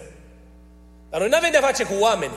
Dar 1.11 1.21
noi 1.21 1.28
nu 1.28 1.37
avem 1.37 1.50
de 1.50 1.59
face 1.59 1.85
cu 1.85 1.95
oameni 1.99 2.33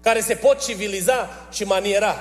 care 0.00 0.20
se 0.20 0.34
pot 0.34 0.64
civiliza 0.64 1.28
și 1.52 1.64
maniera. 1.64 2.20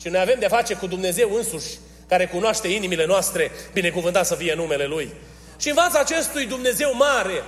Și 0.00 0.08
noi 0.08 0.20
avem 0.20 0.38
de 0.38 0.48
face 0.48 0.74
cu 0.74 0.86
Dumnezeu 0.86 1.34
însuși, 1.34 1.78
care 2.08 2.26
cunoaște 2.26 2.68
inimile 2.68 3.06
noastre, 3.06 3.50
binecuvântat 3.72 4.26
să 4.26 4.34
fie 4.34 4.54
numele 4.54 4.84
Lui. 4.84 5.12
Și 5.58 5.68
în 5.68 5.74
fața 5.74 5.98
acestui 5.98 6.46
Dumnezeu 6.46 6.94
mare, 6.94 7.42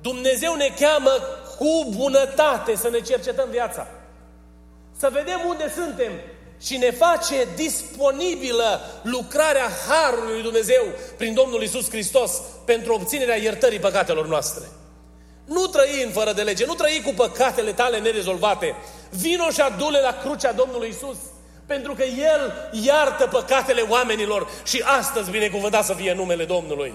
Dumnezeu 0.00 0.54
ne 0.54 0.68
cheamă 0.80 1.10
cu 1.60 1.86
bunătate 1.96 2.76
să 2.76 2.88
ne 2.88 3.00
cercetăm 3.00 3.48
viața. 3.50 3.86
Să 4.98 5.08
vedem 5.12 5.40
unde 5.48 5.72
suntem 5.76 6.12
și 6.60 6.76
ne 6.76 6.90
face 6.90 7.48
disponibilă 7.56 8.80
lucrarea 9.02 9.68
Harului 9.88 10.32
lui 10.32 10.42
Dumnezeu 10.42 10.84
prin 11.16 11.34
Domnul 11.34 11.62
Isus 11.62 11.88
Hristos 11.88 12.40
pentru 12.64 12.92
obținerea 12.92 13.36
iertării 13.36 13.78
păcatelor 13.78 14.26
noastre. 14.26 14.64
Nu 15.44 15.66
trăi 15.66 16.02
în 16.04 16.10
fără 16.10 16.32
de 16.32 16.42
lege, 16.42 16.66
nu 16.66 16.74
trăi 16.74 17.02
cu 17.04 17.12
păcatele 17.16 17.72
tale 17.72 17.98
nerezolvate. 17.98 18.74
Vino 19.10 19.50
și 19.50 19.60
adule 19.60 20.00
la 20.00 20.18
crucea 20.22 20.52
Domnului 20.52 20.88
Isus, 20.88 21.16
pentru 21.66 21.94
că 21.94 22.02
El 22.02 22.70
iartă 22.82 23.26
păcatele 23.26 23.84
oamenilor 23.88 24.48
și 24.64 24.82
astăzi 24.98 25.30
binecuvântat 25.30 25.84
să 25.84 25.94
fie 25.94 26.14
numele 26.14 26.44
Domnului. 26.44 26.94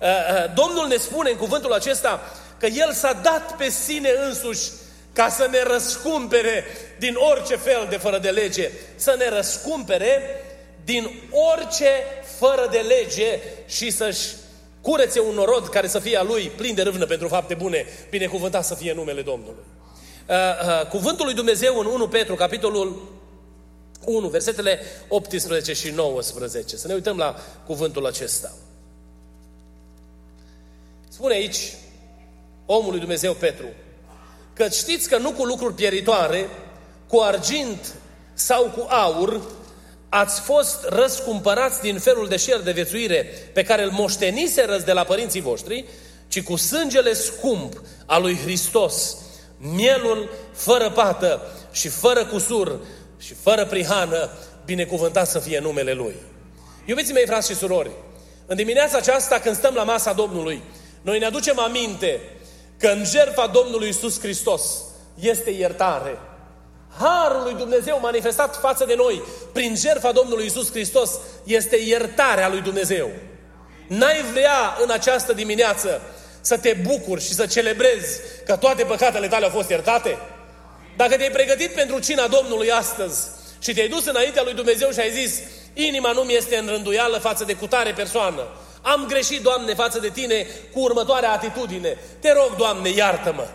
Uh, 0.00 0.08
uh, 0.08 0.54
Domnul 0.54 0.86
ne 0.86 0.96
spune 0.96 1.30
în 1.30 1.36
cuvântul 1.36 1.72
acesta 1.72 2.20
că 2.58 2.66
El 2.66 2.92
s-a 2.92 3.12
dat 3.22 3.56
pe 3.56 3.68
sine 3.68 4.10
însuși 4.26 4.70
ca 5.12 5.28
să 5.28 5.48
ne 5.50 5.62
răscumpere 5.62 6.64
din 6.98 7.14
orice 7.32 7.56
fel 7.56 7.86
de 7.90 7.96
fără 7.96 8.18
de 8.18 8.30
lege, 8.30 8.70
să 8.96 9.14
ne 9.18 9.28
răscumpere 9.28 10.20
din 10.84 11.10
orice 11.30 11.90
fără 12.38 12.68
de 12.70 12.78
lege 12.78 13.40
și 13.66 13.90
să-și 13.90 14.26
curețe 14.80 15.20
un 15.20 15.34
norod 15.34 15.68
care 15.68 15.86
să 15.86 15.98
fie 15.98 16.18
a 16.18 16.22
lui 16.22 16.52
plin 16.56 16.74
de 16.74 16.82
râvnă 16.82 17.06
pentru 17.06 17.28
fapte 17.28 17.54
bune, 17.54 17.86
binecuvântat 18.10 18.64
să 18.64 18.74
fie 18.74 18.92
numele 18.92 19.22
Domnului. 19.22 19.64
Uh, 20.28 20.34
uh, 20.34 20.86
cuvântul 20.88 21.24
lui 21.24 21.34
Dumnezeu 21.34 21.78
în 21.78 21.86
1 21.86 22.08
Petru, 22.08 22.34
capitolul 22.34 23.16
1, 24.04 24.28
versetele 24.28 24.80
18 25.08 25.72
și 25.72 25.90
19. 25.90 26.76
Să 26.76 26.86
ne 26.86 26.94
uităm 26.94 27.16
la 27.16 27.36
cuvântul 27.66 28.06
acesta. 28.06 28.52
Spune 31.08 31.34
aici 31.34 31.72
omul 32.66 32.90
lui 32.90 32.98
Dumnezeu 32.98 33.32
Petru, 33.32 33.66
că 34.52 34.68
știți 34.68 35.08
că 35.08 35.18
nu 35.18 35.30
cu 35.30 35.44
lucruri 35.44 35.74
pieritoare, 35.74 36.48
cu 37.08 37.18
argint 37.18 37.94
sau 38.34 38.62
cu 38.62 38.86
aur, 38.88 39.40
ați 40.08 40.40
fost 40.40 40.84
răscumpărați 40.88 41.80
din 41.80 41.98
felul 41.98 42.28
de 42.28 42.36
șer 42.36 42.60
de 42.60 42.72
viețuire 42.72 43.26
pe 43.52 43.62
care 43.62 43.82
îl 43.82 43.90
moșteniserăți 43.90 44.84
de 44.84 44.92
la 44.92 45.04
părinții 45.04 45.40
voștri, 45.40 45.84
ci 46.28 46.42
cu 46.42 46.56
sângele 46.56 47.12
scump 47.12 47.82
al 48.06 48.22
lui 48.22 48.36
Hristos, 48.36 49.16
mielul 49.58 50.30
fără 50.52 50.90
pată 50.90 51.40
și 51.72 51.88
fără 51.88 52.24
cusur 52.24 52.80
și 53.18 53.34
fără 53.34 53.66
prihană, 53.66 54.30
binecuvântat 54.64 55.28
să 55.28 55.38
fie 55.38 55.58
numele 55.58 55.92
Lui. 55.92 56.14
Iubiții 56.84 57.12
mei, 57.12 57.26
frați 57.26 57.50
și 57.50 57.56
surori, 57.56 57.90
în 58.46 58.56
dimineața 58.56 58.96
aceasta, 58.96 59.38
când 59.38 59.56
stăm 59.56 59.74
la 59.74 59.82
masa 59.82 60.12
Domnului, 60.12 60.62
noi 61.02 61.18
ne 61.18 61.24
aducem 61.24 61.58
aminte 61.58 62.20
că 62.78 62.88
în 62.88 63.04
jertfa 63.04 63.46
Domnului 63.46 63.88
Isus 63.88 64.20
Hristos 64.20 64.62
este 65.20 65.50
iertare, 65.50 66.18
Harul 66.98 67.42
lui 67.42 67.54
Dumnezeu 67.54 67.98
manifestat 68.00 68.56
față 68.56 68.84
de 68.84 68.94
noi 68.94 69.22
prin 69.52 69.76
jertfa 69.76 70.12
Domnului 70.12 70.46
Isus 70.46 70.70
Hristos 70.70 71.10
este 71.44 71.76
iertarea 71.76 72.48
lui 72.48 72.60
Dumnezeu. 72.60 73.10
N-ai 73.86 74.22
vrea 74.32 74.76
în 74.82 74.90
această 74.90 75.32
dimineață 75.32 76.00
să 76.40 76.58
te 76.58 76.76
bucuri 76.82 77.24
și 77.24 77.32
să 77.32 77.46
celebrezi 77.46 78.20
că 78.46 78.56
toate 78.56 78.84
păcatele 78.84 79.28
tale 79.28 79.44
au 79.44 79.50
fost 79.50 79.70
iertate? 79.70 80.18
Dacă 80.96 81.16
te-ai 81.16 81.30
pregătit 81.30 81.74
pentru 81.74 81.98
cina 81.98 82.26
Domnului 82.26 82.70
astăzi 82.70 83.26
și 83.58 83.74
te-ai 83.74 83.88
dus 83.88 84.06
înaintea 84.06 84.42
lui 84.42 84.54
Dumnezeu 84.54 84.90
și 84.90 85.00
ai 85.00 85.10
zis 85.10 85.40
inima 85.74 86.12
nu 86.12 86.20
mi 86.20 86.34
este 86.34 86.56
în 86.56 86.66
rânduială 86.66 87.18
față 87.18 87.44
de 87.44 87.54
cutare 87.54 87.92
persoană, 87.92 88.42
am 88.94 89.06
greșit, 89.08 89.42
Doamne, 89.42 89.74
față 89.74 89.98
de 89.98 90.08
Tine 90.08 90.46
cu 90.72 90.80
următoarea 90.80 91.32
atitudine. 91.32 91.96
Te 92.20 92.32
rog, 92.32 92.56
Doamne, 92.56 92.88
iartă-mă. 92.88 93.46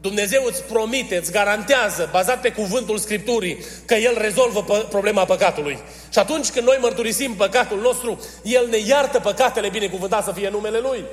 Dumnezeu 0.00 0.44
îți 0.44 0.62
promite, 0.62 1.16
îți 1.16 1.32
garantează, 1.32 2.08
bazat 2.12 2.40
pe 2.40 2.52
cuvântul 2.52 2.98
Scripturii, 2.98 3.64
că 3.84 3.94
El 3.94 4.16
rezolvă 4.18 4.84
problema 4.88 5.24
păcatului. 5.24 5.78
Și 6.12 6.18
atunci 6.18 6.50
când 6.50 6.66
noi 6.66 6.78
mărturisim 6.80 7.34
păcatul 7.34 7.80
nostru, 7.80 8.20
El 8.42 8.66
ne 8.68 8.78
iartă 8.78 9.20
păcatele, 9.20 9.68
binecuvântat 9.68 10.24
să 10.24 10.32
fie 10.32 10.48
numele 10.48 10.78
Lui. 10.78 11.04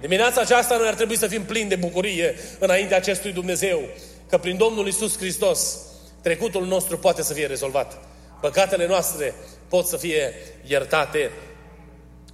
Dimineața 0.00 0.40
aceasta 0.40 0.76
noi 0.76 0.86
ar 0.86 0.94
trebui 0.94 1.18
să 1.18 1.26
fim 1.26 1.42
plini 1.42 1.68
de 1.68 1.76
bucurie 1.76 2.38
înaintea 2.58 2.96
acestui 2.96 3.32
Dumnezeu, 3.32 3.80
că 4.28 4.38
prin 4.38 4.56
Domnul 4.56 4.86
Isus 4.86 5.16
Hristos 5.16 5.78
trecutul 6.22 6.66
nostru 6.66 6.98
poate 6.98 7.22
să 7.22 7.32
fie 7.32 7.46
rezolvat. 7.46 7.98
Păcatele 8.40 8.86
noastre 8.86 9.34
pot 9.68 9.86
să 9.86 9.96
fie 9.96 10.34
iertate. 10.66 11.30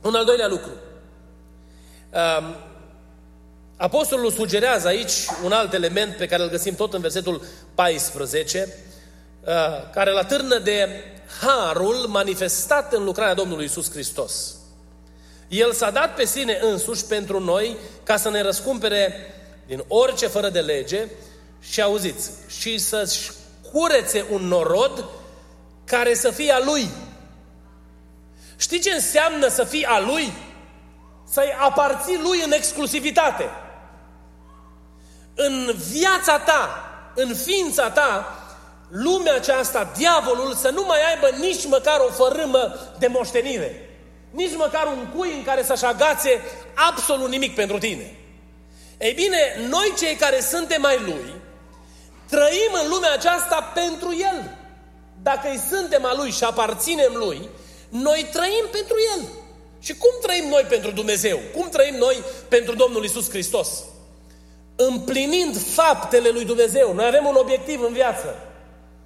Un 0.03 0.15
al 0.15 0.25
doilea 0.25 0.49
lucru. 0.49 0.71
Um, 2.13 2.55
Apostolul 3.79 4.31
sugerează 4.31 4.89
aici 4.89 5.13
un 5.45 5.53
alt 5.53 5.73
element 5.73 6.17
pe 6.17 6.27
care 6.27 6.43
îl 6.43 6.49
găsim 6.49 6.75
tot 6.75 6.95
în 6.95 7.01
versetul 7.01 7.43
14. 7.75 8.75
care 9.93 10.11
la 10.11 10.25
târnă 10.25 10.59
de 10.59 10.89
harul 11.41 11.95
manifestat 11.95 12.93
în 12.93 13.05
lucrarea 13.05 13.35
Domnului 13.35 13.65
Isus 13.65 13.91
Hristos. 13.91 14.55
El 15.49 15.73
s-a 15.73 15.91
dat 15.91 16.15
pe 16.15 16.25
sine 16.25 16.59
însuși 16.63 17.05
pentru 17.05 17.41
noi 17.41 17.77
ca 18.03 18.17
să 18.17 18.31
ne 18.31 18.43
răscumpere 18.43 19.15
din 19.67 19.85
orice 19.89 20.27
fără 20.27 20.49
de 20.49 20.61
lege 20.61 21.07
și 21.61 21.83
auziți, 21.83 22.31
și 22.47 22.79
să-și 22.79 23.31
curețe 23.73 24.25
un 24.31 24.47
norod 24.47 25.05
care 25.85 26.15
să 26.15 26.31
fie 26.31 26.53
a 26.53 26.65
lui. 26.65 26.89
Știi 28.59 28.81
ce 28.81 28.91
înseamnă 28.91 29.49
să 29.49 29.65
fii 29.65 29.85
a 29.85 30.01
lui? 30.01 30.33
Să-i 31.31 31.57
aparții 31.59 32.21
lui 32.23 32.43
în 32.45 32.53
exclusivitate. 32.53 33.51
În 35.35 35.75
viața 35.91 36.39
ta, 36.39 36.91
în 37.15 37.35
ființa 37.35 37.91
ta, 37.91 38.39
lumea 38.89 39.35
aceasta, 39.35 39.93
diavolul, 39.97 40.55
să 40.55 40.71
nu 40.71 40.85
mai 40.87 40.99
aibă 41.13 41.37
nici 41.37 41.67
măcar 41.67 42.01
o 42.01 42.13
fărâmă 42.13 42.75
de 42.99 43.07
moștenire. 43.07 43.89
Nici 44.31 44.57
măcar 44.57 44.87
un 44.87 45.07
cui 45.17 45.33
în 45.37 45.43
care 45.43 45.63
să-și 45.63 45.85
agațe 45.85 46.43
absolut 46.75 47.29
nimic 47.29 47.55
pentru 47.55 47.79
tine. 47.79 48.17
Ei 48.99 49.13
bine, 49.13 49.69
noi 49.69 49.93
cei 49.99 50.15
care 50.15 50.41
suntem 50.41 50.81
mai 50.81 50.99
lui, 51.01 51.35
trăim 52.29 52.73
în 52.83 52.89
lumea 52.89 53.13
aceasta 53.13 53.71
pentru 53.75 54.17
el. 54.17 54.57
Dacă 55.23 55.49
îi 55.49 55.61
suntem 55.71 56.05
a 56.05 56.15
lui 56.15 56.31
și 56.31 56.45
aparținem 56.45 57.13
lui, 57.15 57.49
noi 57.89 58.29
trăim 58.33 58.65
pentru 58.71 58.97
el. 59.17 59.29
Și 59.81 59.95
cum 59.95 60.11
trăim 60.23 60.49
noi 60.49 60.63
pentru 60.69 60.91
Dumnezeu? 60.91 61.41
Cum 61.55 61.69
trăim 61.69 61.95
noi 61.95 62.23
pentru 62.49 62.75
Domnul 62.75 63.05
Isus 63.05 63.31
Hristos? 63.31 63.69
Împlinind 64.77 65.57
faptele 65.57 66.29
lui 66.29 66.45
Dumnezeu. 66.45 66.95
Noi 66.95 67.07
avem 67.07 67.27
un 67.27 67.35
obiectiv 67.35 67.83
în 67.83 67.93
viață. 67.93 68.37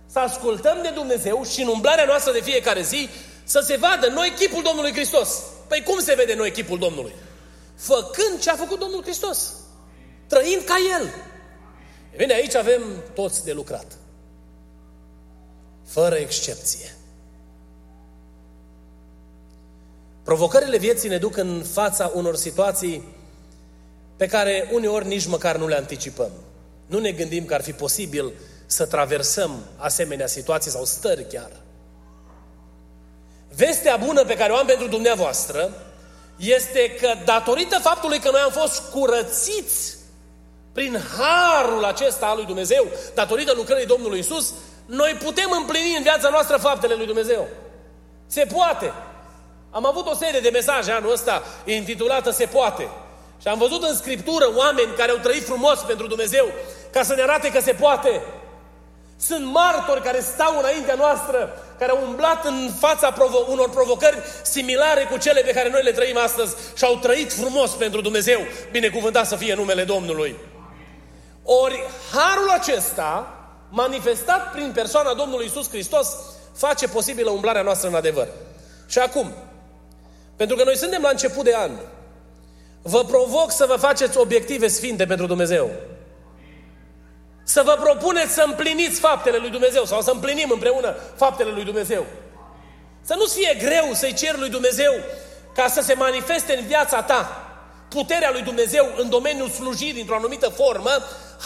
Să 0.06 0.18
ascultăm 0.18 0.78
de 0.82 0.90
Dumnezeu 0.94 1.44
și 1.44 1.62
în 1.62 1.68
umblarea 1.68 2.04
noastră 2.04 2.32
de 2.32 2.40
fiecare 2.40 2.82
zi 2.82 3.08
să 3.44 3.60
se 3.60 3.76
vadă 3.76 4.06
noi 4.06 4.32
chipul 4.38 4.62
Domnului 4.62 4.92
Hristos. 4.92 5.42
Păi 5.68 5.82
cum 5.82 5.98
se 5.98 6.14
vede 6.14 6.34
noi 6.34 6.50
chipul 6.50 6.78
Domnului? 6.78 7.14
Făcând 7.76 8.40
ce 8.40 8.50
a 8.50 8.56
făcut 8.56 8.78
Domnul 8.78 9.02
Hristos. 9.02 9.52
Trăind 10.26 10.62
ca 10.62 10.74
El. 11.00 11.06
E 12.12 12.16
bine, 12.16 12.34
aici 12.34 12.54
avem 12.54 12.82
toți 13.14 13.44
de 13.44 13.52
lucrat. 13.52 13.86
Fără 15.86 16.14
excepție. 16.14 16.96
Provocările 20.22 20.78
vieții 20.78 21.08
ne 21.08 21.18
duc 21.18 21.36
în 21.36 21.64
fața 21.72 22.10
unor 22.14 22.36
situații 22.36 23.02
pe 24.16 24.26
care 24.26 24.68
uneori 24.72 25.06
nici 25.06 25.26
măcar 25.26 25.56
nu 25.56 25.66
le 25.66 25.76
anticipăm. 25.76 26.30
Nu 26.86 26.98
ne 26.98 27.10
gândim 27.10 27.44
că 27.44 27.54
ar 27.54 27.62
fi 27.62 27.72
posibil 27.72 28.32
să 28.66 28.86
traversăm 28.86 29.64
asemenea 29.76 30.26
situații 30.26 30.70
sau 30.70 30.84
stări 30.84 31.26
chiar. 31.32 31.50
Vestea 33.54 33.96
bună 33.96 34.24
pe 34.24 34.36
care 34.36 34.52
o 34.52 34.56
am 34.56 34.66
pentru 34.66 34.86
dumneavoastră 34.86 35.72
este 36.36 36.94
că 37.00 37.12
datorită 37.24 37.78
faptului 37.82 38.18
că 38.18 38.30
noi 38.30 38.40
am 38.40 38.50
fost 38.50 38.82
curățiți 38.90 39.96
prin 40.72 40.98
harul 41.18 41.84
acesta 41.84 42.26
al 42.26 42.36
lui 42.36 42.46
Dumnezeu, 42.46 42.86
datorită 43.14 43.52
lucrării 43.54 43.86
Domnului 43.86 44.18
Isus, 44.18 44.52
noi 44.86 45.16
putem 45.24 45.50
împlini 45.60 45.96
în 45.96 46.02
viața 46.02 46.28
noastră 46.28 46.56
faptele 46.56 46.94
lui 46.94 47.06
Dumnezeu. 47.06 47.48
Se 48.26 48.46
poate. 48.54 48.92
Am 49.74 49.86
avut 49.86 50.06
o 50.06 50.14
serie 50.14 50.40
de 50.40 50.48
mesaje 50.48 50.90
anul 50.90 51.12
ăsta 51.12 51.42
intitulată 51.64 52.30
Se 52.30 52.46
poate. 52.46 52.88
Și 53.42 53.48
am 53.48 53.58
văzut 53.58 53.82
în 53.82 53.96
Scriptură 53.96 54.50
oameni 54.56 54.94
care 54.96 55.10
au 55.10 55.16
trăit 55.16 55.44
frumos 55.44 55.78
pentru 55.78 56.06
Dumnezeu 56.06 56.46
ca 56.92 57.02
să 57.02 57.14
ne 57.14 57.22
arate 57.22 57.50
că 57.50 57.60
se 57.60 57.72
poate. 57.72 58.22
Sunt 59.20 59.44
martori 59.44 60.02
care 60.02 60.20
stau 60.20 60.58
înaintea 60.58 60.94
noastră, 60.94 61.62
care 61.78 61.90
au 61.90 61.98
umblat 62.06 62.44
în 62.44 62.70
fața 62.78 63.12
provo- 63.12 63.48
unor 63.48 63.70
provocări 63.70 64.22
similare 64.42 65.04
cu 65.10 65.16
cele 65.16 65.40
pe 65.40 65.52
care 65.52 65.70
noi 65.70 65.82
le 65.82 65.92
trăim 65.92 66.16
astăzi 66.16 66.56
și 66.76 66.84
au 66.84 66.96
trăit 66.96 67.32
frumos 67.32 67.70
pentru 67.70 68.00
Dumnezeu. 68.00 68.40
Binecuvântat 68.70 69.26
să 69.26 69.36
fie 69.36 69.54
numele 69.54 69.84
Domnului. 69.84 70.36
Ori 71.42 71.84
harul 72.12 72.48
acesta, 72.50 73.38
manifestat 73.68 74.50
prin 74.52 74.72
persoana 74.74 75.14
Domnului 75.14 75.46
Isus 75.46 75.68
Hristos, 75.68 76.08
face 76.56 76.88
posibilă 76.88 77.30
umblarea 77.30 77.62
noastră 77.62 77.88
în 77.88 77.94
adevăr. 77.94 78.28
Și 78.88 78.98
acum, 78.98 79.32
pentru 80.42 80.60
că 80.60 80.64
noi 80.64 80.76
suntem 80.76 81.02
la 81.02 81.08
început 81.08 81.44
de 81.44 81.54
an, 81.54 81.70
vă 82.82 83.04
provoc 83.04 83.52
să 83.52 83.66
vă 83.66 83.76
faceți 83.76 84.18
obiective 84.18 84.68
sfinte 84.68 85.06
pentru 85.06 85.26
Dumnezeu. 85.26 85.70
Să 87.42 87.62
vă 87.64 87.78
propuneți 87.80 88.32
să 88.32 88.44
împliniți 88.46 89.00
faptele 89.00 89.36
lui 89.36 89.50
Dumnezeu 89.50 89.84
sau 89.84 90.00
să 90.00 90.10
împlinim 90.10 90.50
împreună 90.50 90.96
faptele 91.16 91.50
lui 91.50 91.64
Dumnezeu. 91.64 92.06
Să 93.02 93.14
nu 93.18 93.24
fie 93.24 93.56
greu 93.58 93.92
să-i 93.92 94.14
cer 94.14 94.38
lui 94.38 94.48
Dumnezeu 94.48 94.92
ca 95.54 95.68
să 95.68 95.80
se 95.80 95.94
manifeste 95.94 96.56
în 96.58 96.66
viața 96.66 97.02
ta 97.02 97.46
puterea 97.88 98.30
lui 98.30 98.42
Dumnezeu 98.42 98.92
în 98.96 99.08
domeniul 99.08 99.48
slujirii 99.48 100.00
într-o 100.00 100.16
anumită 100.16 100.48
formă, 100.48 100.90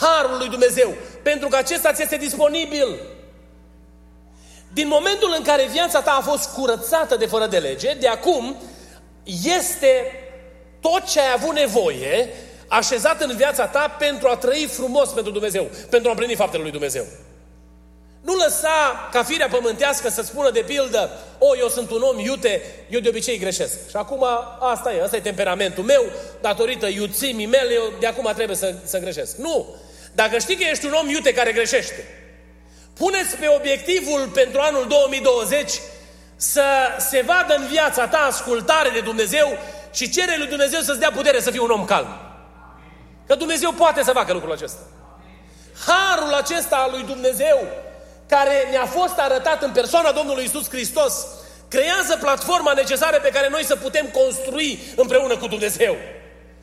harul 0.01 0.39
lui 0.39 0.49
Dumnezeu, 0.49 0.95
pentru 1.23 1.49
că 1.49 1.57
acesta 1.57 1.93
ți 1.93 2.03
este 2.03 2.17
disponibil. 2.17 3.01
Din 4.73 4.89
momentul 4.89 5.35
în 5.37 5.43
care 5.43 5.69
viața 5.73 6.01
ta 6.01 6.13
a 6.13 6.31
fost 6.31 6.49
curățată 6.49 7.17
de 7.17 7.27
fără 7.27 7.47
de 7.47 7.59
lege, 7.59 7.95
de 7.95 8.09
acum 8.09 8.57
este 9.45 10.13
tot 10.81 11.05
ce 11.05 11.21
ai 11.21 11.33
avut 11.35 11.55
nevoie 11.55 12.29
așezat 12.69 13.21
în 13.21 13.37
viața 13.37 13.67
ta 13.67 13.97
pentru 13.99 14.29
a 14.29 14.37
trăi 14.37 14.69
frumos 14.71 15.09
pentru 15.09 15.33
Dumnezeu, 15.33 15.71
pentru 15.91 16.09
a 16.09 16.11
împlini 16.13 16.35
faptele 16.35 16.63
lui 16.63 16.71
Dumnezeu. 16.73 17.05
Nu 18.21 18.35
lăsa 18.35 19.09
ca 19.13 19.23
firea 19.23 19.49
pământească 19.49 20.09
să 20.09 20.23
spună 20.23 20.51
de 20.51 20.61
pildă, 20.61 21.11
o, 21.39 21.57
eu 21.57 21.69
sunt 21.69 21.91
un 21.91 22.03
om 22.03 22.19
iute, 22.19 22.63
eu 22.89 23.01
de 23.01 23.09
obicei 23.09 23.39
greșesc. 23.39 23.89
Și 23.89 23.97
acum 23.97 24.25
asta 24.61 24.93
e, 24.93 25.03
asta 25.03 25.17
e 25.17 25.21
temperamentul 25.21 25.85
meu, 25.85 26.05
datorită 26.41 26.87
iuțimii 26.87 27.47
mele, 27.47 27.73
eu 27.73 27.93
de 28.01 28.07
acum 28.07 28.33
trebuie 28.35 28.57
să, 28.57 28.75
să 28.85 28.99
greșesc. 28.99 29.37
Nu! 29.37 29.75
Dacă 30.13 30.39
știi 30.39 30.57
că 30.57 30.65
ești 30.71 30.87
un 30.87 30.93
om 30.93 31.09
iute 31.09 31.33
care 31.33 31.53
greșește, 31.53 32.05
puneți 32.95 33.37
pe 33.37 33.47
obiectivul 33.57 34.29
pentru 34.35 34.61
anul 34.61 34.87
2020 34.89 35.73
să 36.37 36.65
se 36.99 37.23
vadă 37.27 37.55
în 37.55 37.67
viața 37.67 38.09
ta 38.09 38.19
ascultare 38.19 38.91
de 38.91 39.01
Dumnezeu 39.01 39.59
și 39.93 40.11
cere 40.11 40.37
lui 40.39 40.47
Dumnezeu 40.47 40.81
să-ți 40.81 40.99
dea 40.99 41.11
putere 41.11 41.41
să 41.41 41.51
fii 41.51 41.61
un 41.61 41.71
om 41.71 41.85
calm. 41.85 42.09
Că 43.27 43.35
Dumnezeu 43.35 43.73
poate 43.73 44.03
să 44.03 44.13
facă 44.13 44.33
lucrul 44.33 44.53
acesta. 44.53 44.81
Harul 45.87 46.33
acesta 46.33 46.77
al 46.77 46.91
lui 46.91 47.03
Dumnezeu, 47.03 47.67
care 48.29 48.69
ne-a 48.71 48.87
fost 48.87 49.19
arătat 49.19 49.63
în 49.63 49.71
persoana 49.71 50.13
Domnului 50.13 50.45
Isus 50.45 50.69
Hristos, 50.69 51.27
creează 51.69 52.17
platforma 52.21 52.73
necesară 52.73 53.19
pe 53.23 53.29
care 53.29 53.49
noi 53.49 53.65
să 53.65 53.77
putem 53.77 54.07
construi 54.07 54.79
împreună 54.97 55.37
cu 55.37 55.47
Dumnezeu. 55.47 55.97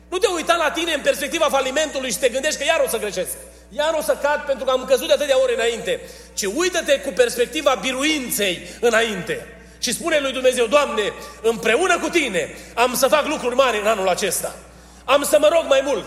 Nu 0.08 0.18
te 0.18 0.26
uita 0.34 0.56
la 0.56 0.70
tine 0.70 0.92
în 0.92 1.00
perspectiva 1.00 1.46
falimentului 1.50 2.10
și 2.10 2.18
te 2.18 2.28
gândești 2.28 2.58
că 2.58 2.64
iar 2.64 2.82
o 2.84 2.88
să 2.88 2.98
greșesc. 2.98 3.36
Iar 3.68 3.94
o 3.98 4.02
să 4.02 4.16
cad 4.22 4.40
pentru 4.40 4.64
că 4.64 4.70
am 4.70 4.84
căzut 4.84 5.06
de 5.06 5.12
atâtea 5.12 5.42
ore 5.42 5.54
înainte. 5.54 6.00
Ci 6.34 6.44
uită-te 6.44 7.00
cu 7.00 7.10
perspectiva 7.10 7.74
biruinței 7.74 8.68
înainte. 8.80 9.46
Și 9.84 9.92
spune 9.92 10.18
lui 10.18 10.32
Dumnezeu, 10.32 10.66
Doamne, 10.66 11.12
împreună 11.42 11.98
cu 11.98 12.08
Tine 12.08 12.54
am 12.74 12.94
să 12.94 13.06
fac 13.08 13.26
lucruri 13.26 13.54
mari 13.54 13.80
în 13.80 13.86
anul 13.86 14.08
acesta. 14.08 14.54
Am 15.04 15.22
să 15.22 15.36
mă 15.40 15.48
rog 15.52 15.64
mai 15.68 15.80
mult. 15.84 16.06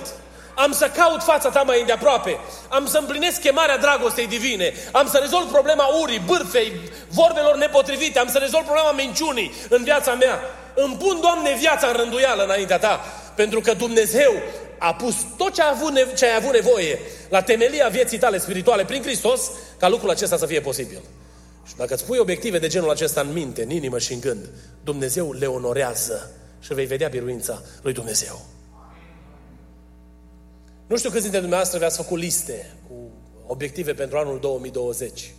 Am 0.56 0.72
să 0.72 0.92
caut 0.96 1.24
fața 1.24 1.50
ta 1.50 1.62
mai 1.62 1.80
îndeaproape. 1.80 2.40
Am 2.70 2.88
să 2.88 2.98
împlinesc 2.98 3.40
chemarea 3.42 3.78
dragostei 3.78 4.28
divine. 4.28 4.74
Am 4.92 5.08
să 5.08 5.18
rezolv 5.18 5.52
problema 5.52 5.86
urii, 6.02 6.22
bârfei, 6.26 6.72
vorbelor 7.10 7.56
nepotrivite. 7.58 8.20
Am 8.20 8.28
să 8.28 8.38
rezolv 8.38 8.64
problema 8.64 8.92
minciunii 8.92 9.54
în 9.70 9.84
viața 9.84 10.14
mea. 10.14 10.40
Îmi 10.76 10.98
pun, 11.00 11.20
Doamne, 11.22 11.56
viața 11.60 11.88
în 11.88 11.94
rânduială 11.94 12.44
înaintea 12.44 12.80
ta. 12.80 13.06
Pentru 13.36 13.60
că 13.62 13.74
Dumnezeu 13.74 14.34
a 14.78 14.94
pus 14.94 15.16
tot 15.38 15.54
ce, 15.54 15.62
a 15.62 15.70
avut 15.70 16.00
nevo- 16.00 16.16
ce 16.16 16.26
ai 16.26 16.36
avut 16.36 16.54
nevoie 16.54 17.00
la 17.30 17.42
temelia 17.42 17.88
vieții 17.88 18.18
tale 18.18 18.38
spirituale 18.38 18.86
prin 18.86 19.02
Hristos, 19.02 19.42
ca 19.80 19.88
lucrul 19.88 20.10
acesta 20.10 20.38
să 20.38 20.46
fie 20.46 20.62
posibil. 20.62 21.02
Și 21.68 21.76
dacă 21.76 21.94
îți 21.94 22.06
pui 22.06 22.18
obiective 22.18 22.60
de 22.60 22.68
genul 22.68 22.90
acesta 22.90 23.22
în 23.22 23.32
minte, 23.32 23.64
în 23.64 23.70
inimă 23.70 24.00
și 24.00 24.14
în 24.14 24.20
gând, 24.20 24.50
Dumnezeu 24.84 25.32
le 25.32 25.46
onorează 25.46 26.32
și 26.60 26.74
vei 26.74 26.86
vedea 26.86 27.08
biruința 27.08 27.62
lui 27.82 27.94
Dumnezeu. 27.94 28.46
Nu 30.88 30.98
știu 30.98 31.10
câți 31.10 31.22
dintre 31.22 31.40
dumneavoastră 31.40 31.80
v-ați 31.80 31.98
făcut 31.98 32.20
liste 32.20 32.74
cu 32.88 33.10
obiective 33.48 33.94
pentru 33.94 34.18
anul 34.18 34.40
2020. 34.40 35.34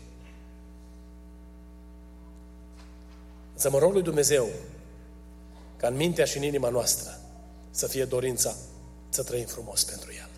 Să 3.55 3.71
mă 3.71 3.79
rog 3.79 3.93
lui 3.93 4.03
Dumnezeu 4.03 4.49
ca 5.77 5.89
în 5.89 5.97
mintea 5.97 6.25
și 6.25 6.37
în 6.37 6.43
inima 6.43 6.69
noastră 6.69 7.21
să 7.71 7.87
fie 7.87 8.05
dorința 8.05 8.57
să 9.09 9.23
trăim 9.23 9.47
frumos 9.47 9.85
pentru 9.85 10.11
El. 10.13 10.29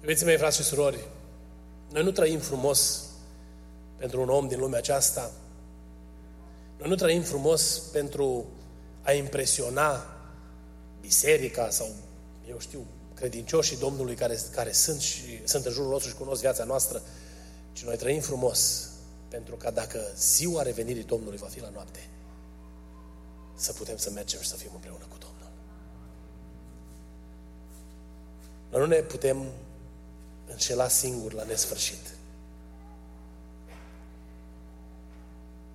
Iubiții 0.00 0.26
mei, 0.26 0.36
frați 0.36 0.56
și 0.56 0.62
surori, 0.62 0.98
noi 1.90 2.02
nu 2.02 2.10
trăim 2.10 2.38
frumos 2.38 3.04
pentru 3.96 4.20
un 4.20 4.28
om 4.28 4.48
din 4.48 4.58
lumea 4.58 4.78
aceasta. 4.78 5.30
Noi 6.78 6.88
nu 6.88 6.94
trăim 6.94 7.22
frumos 7.22 7.78
pentru 7.78 8.46
a 9.02 9.12
impresiona 9.12 10.06
biserica 11.00 11.70
sau, 11.70 11.88
eu 12.48 12.58
știu, 12.58 12.86
credincioșii 13.14 13.78
Domnului 13.78 14.14
care, 14.14 14.38
care 14.50 14.72
sunt 14.72 15.00
și 15.00 15.40
sunt 15.44 15.64
în 15.64 15.72
jurul 15.72 15.90
nostru 15.90 16.10
și 16.10 16.16
cunosc 16.16 16.40
viața 16.40 16.64
noastră, 16.64 17.02
ci 17.72 17.84
noi 17.84 17.96
trăim 17.96 18.20
frumos 18.20 18.88
pentru 19.28 19.56
că 19.56 19.70
dacă 19.70 20.00
ziua 20.16 20.62
revenirii 20.62 21.04
Domnului 21.04 21.38
va 21.38 21.46
fi 21.46 21.60
la 21.60 21.70
noapte, 21.72 22.08
să 23.54 23.72
putem 23.72 23.96
să 23.96 24.10
mergem 24.10 24.40
și 24.40 24.48
să 24.48 24.56
fim 24.56 24.70
împreună 24.74 25.04
cu 25.08 25.16
Domnul. 25.18 25.50
Noi 28.70 28.80
nu 28.80 28.86
ne 28.86 29.00
putem 29.00 29.46
înșela 30.50 30.88
singuri 30.88 31.34
la 31.34 31.44
nesfârșit. 31.44 32.14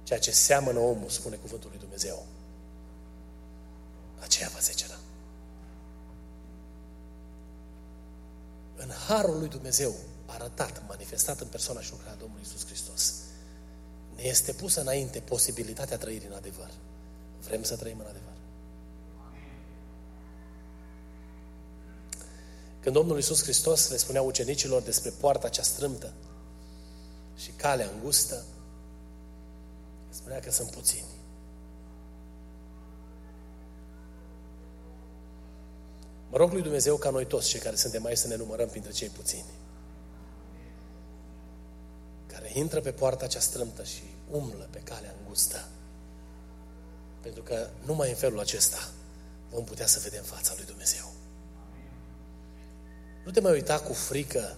Ceea 0.03 0.19
ce 0.19 0.31
seamănă 0.31 0.79
omul, 0.79 1.09
spune 1.09 1.35
cuvântul 1.35 1.69
lui 1.69 1.79
Dumnezeu, 1.79 2.25
aceea 4.19 4.49
va 4.53 4.59
secera. 4.59 4.99
În 8.75 8.89
harul 9.07 9.37
lui 9.39 9.47
Dumnezeu, 9.47 9.95
arătat, 10.25 10.83
manifestat 10.87 11.39
în 11.39 11.47
persoana 11.47 11.81
și 11.81 11.91
lucrarea 11.91 12.15
Domnului 12.15 12.43
Isus 12.45 12.65
Hristos, 12.65 13.13
ne 14.15 14.23
este 14.23 14.53
pusă 14.53 14.81
înainte 14.81 15.19
posibilitatea 15.19 15.97
trăirii 15.97 16.27
în 16.27 16.33
adevăr. 16.33 16.69
Vrem 17.41 17.63
să 17.63 17.75
trăim 17.75 17.99
în 17.99 18.05
adevăr. 18.05 18.34
Când 22.85 22.97
Domnul 22.97 23.15
Iisus 23.15 23.41
Hristos 23.41 23.89
le 23.89 23.97
spunea 23.97 24.21
ucenicilor 24.21 24.81
despre 24.81 25.09
poarta 25.09 25.49
cea 25.49 25.61
strâmtă 25.61 26.13
și 27.35 27.51
calea 27.51 27.89
îngustă, 27.95 28.43
spunea 30.09 30.39
că 30.39 30.51
sunt 30.51 30.69
puțini. 30.71 31.05
Mă 36.29 36.37
rog 36.37 36.51
lui 36.51 36.61
Dumnezeu 36.61 36.97
ca 36.97 37.09
noi 37.09 37.25
toți 37.25 37.47
cei 37.47 37.59
care 37.59 37.75
suntem 37.75 38.05
aici 38.05 38.17
să 38.17 38.27
ne 38.27 38.35
numărăm 38.35 38.67
printre 38.67 38.91
cei 38.91 39.09
puțini. 39.09 39.53
Care 42.27 42.51
intră 42.53 42.81
pe 42.81 42.91
poarta 42.91 43.27
cea 43.27 43.39
strâmtă 43.39 43.83
și 43.83 44.03
umblă 44.31 44.67
pe 44.71 44.79
calea 44.79 45.15
îngustă. 45.19 45.67
Pentru 47.21 47.43
că 47.43 47.69
numai 47.85 48.09
în 48.09 48.15
felul 48.15 48.39
acesta 48.39 48.89
vom 49.49 49.63
putea 49.63 49.87
să 49.87 49.99
vedem 50.03 50.23
fața 50.23 50.53
lui 50.55 50.65
Dumnezeu. 50.65 51.24
Nu 53.25 53.31
te 53.31 53.39
mai 53.39 53.51
uita 53.51 53.79
cu 53.79 53.93
frică. 53.93 54.55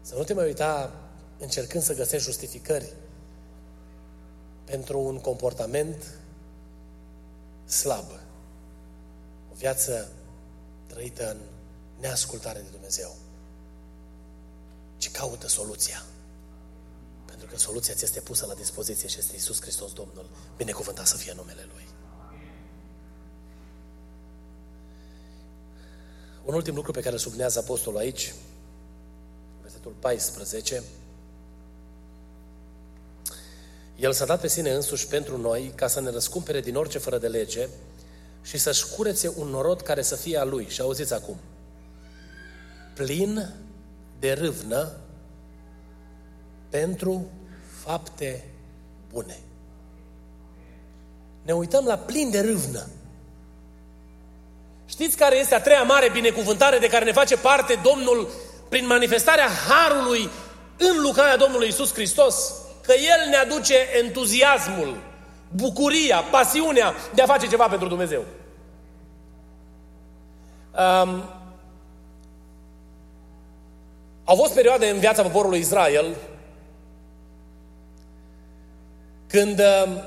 Să 0.00 0.14
nu 0.14 0.24
te 0.24 0.34
mai 0.34 0.44
uita 0.44 0.92
încercând 1.38 1.82
să 1.82 1.94
găsești 1.94 2.24
justificări 2.24 2.92
pentru 4.64 5.00
un 5.00 5.20
comportament 5.20 6.04
slab. 7.66 8.10
O 9.52 9.54
viață 9.54 10.08
trăită 10.86 11.30
în 11.30 11.38
neascultare 12.00 12.58
de 12.58 12.68
Dumnezeu. 12.70 13.16
Ci 14.96 15.10
caută 15.10 15.48
soluția. 15.48 16.02
Pentru 17.24 17.46
că 17.46 17.56
soluția 17.56 17.94
ți 17.94 18.04
este 18.04 18.20
pusă 18.20 18.46
la 18.46 18.54
dispoziție 18.54 19.08
și 19.08 19.18
este 19.18 19.36
Isus 19.36 19.60
Hristos 19.60 19.92
Domnul. 19.92 20.30
Binecuvântat 20.56 21.06
să 21.06 21.16
fie 21.16 21.32
numele 21.32 21.66
Lui. 21.72 21.97
Un 26.48 26.54
ultim 26.54 26.74
lucru 26.74 26.92
pe 26.92 27.00
care 27.00 27.12
îl 27.12 27.20
sublinează 27.20 27.58
Apostolul 27.58 27.98
aici, 27.98 28.34
versetul 29.62 29.92
14, 29.98 30.82
El 33.96 34.12
s-a 34.12 34.24
dat 34.24 34.40
pe 34.40 34.48
sine 34.48 34.70
însuși 34.70 35.06
pentru 35.06 35.36
noi 35.36 35.72
ca 35.74 35.86
să 35.86 36.00
ne 36.00 36.10
răscumpere 36.10 36.60
din 36.60 36.76
orice 36.76 36.98
fără 36.98 37.18
de 37.18 37.28
lege 37.28 37.68
și 38.42 38.58
să-și 38.58 38.86
curețe 38.88 39.32
un 39.36 39.48
norod 39.48 39.80
care 39.80 40.02
să 40.02 40.16
fie 40.16 40.38
a 40.38 40.44
Lui. 40.44 40.68
Și 40.68 40.80
auziți 40.80 41.14
acum, 41.14 41.36
plin 42.94 43.54
de 44.18 44.32
râvnă 44.32 44.92
pentru 46.68 47.30
fapte 47.82 48.44
bune. 49.12 49.38
Ne 51.42 51.52
uităm 51.52 51.84
la 51.84 51.98
plin 51.98 52.30
de 52.30 52.40
râvnă. 52.40 52.88
Știți 54.88 55.16
care 55.16 55.36
este 55.36 55.54
a 55.54 55.60
treia 55.60 55.82
mare 55.82 56.10
binecuvântare 56.10 56.78
de 56.78 56.88
care 56.88 57.04
ne 57.04 57.12
face 57.12 57.36
parte 57.36 57.78
Domnul 57.82 58.28
prin 58.68 58.86
manifestarea 58.86 59.48
Harului 59.68 60.30
în 60.76 61.00
lucrarea 61.02 61.36
Domnului 61.36 61.68
Isus 61.68 61.92
Hristos? 61.92 62.54
Că 62.82 62.92
El 62.92 63.28
ne 63.28 63.36
aduce 63.36 63.74
entuziasmul, 64.02 64.96
bucuria, 65.48 66.20
pasiunea 66.20 66.94
de 67.14 67.22
a 67.22 67.26
face 67.26 67.48
ceva 67.48 67.68
pentru 67.68 67.88
Dumnezeu. 67.88 68.24
Um, 70.70 71.24
au 74.24 74.36
fost 74.36 74.54
perioade 74.54 74.88
în 74.88 74.98
viața 74.98 75.22
poporului 75.22 75.58
Israel 75.58 76.16
când 79.26 79.58
um, 79.58 80.02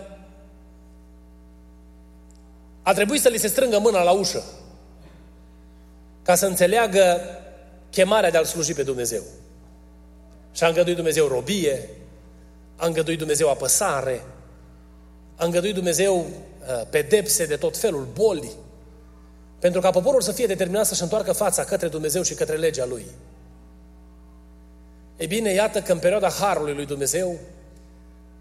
a 2.82 2.94
trebuit 2.94 3.22
să 3.22 3.30
li 3.30 3.38
se 3.38 3.48
strângă 3.48 3.80
mâna 3.80 4.04
la 4.04 4.12
ușă 4.12 4.44
ca 6.24 6.36
să 6.36 6.46
înțeleagă 6.46 7.22
chemarea 7.90 8.32
de 8.32 8.38
a-L 8.38 8.46
sluji 8.46 8.74
pe 8.74 8.84
Dumnezeu. 8.84 9.22
Și 10.52 10.64
a 10.64 10.68
îngăduit 10.68 10.96
Dumnezeu 10.96 11.28
robie, 11.28 11.90
a 12.76 12.86
îngăduit 12.86 13.18
Dumnezeu 13.18 13.50
apăsare, 13.50 14.24
a 15.36 15.46
îngăduit 15.46 15.74
Dumnezeu 15.74 16.16
uh, 16.16 16.82
pedepse 16.90 17.46
de 17.46 17.56
tot 17.56 17.78
felul, 17.78 18.08
boli, 18.14 18.52
pentru 19.60 19.82
ca 19.82 19.90
poporul 19.90 20.22
să 20.22 20.32
fie 20.32 20.46
determinat 20.46 20.86
să-și 20.86 21.02
întoarcă 21.02 21.32
fața 21.32 21.64
către 21.64 21.88
Dumnezeu 21.88 22.22
și 22.22 22.34
către 22.34 22.56
legea 22.56 22.86
Lui. 22.86 23.06
Ei 25.18 25.28
bine, 25.28 25.52
iată 25.54 25.82
că 25.82 25.92
în 25.92 26.00
perioada 26.00 26.30
Harului 26.30 26.74
lui 26.74 26.86
Dumnezeu, 26.86 27.40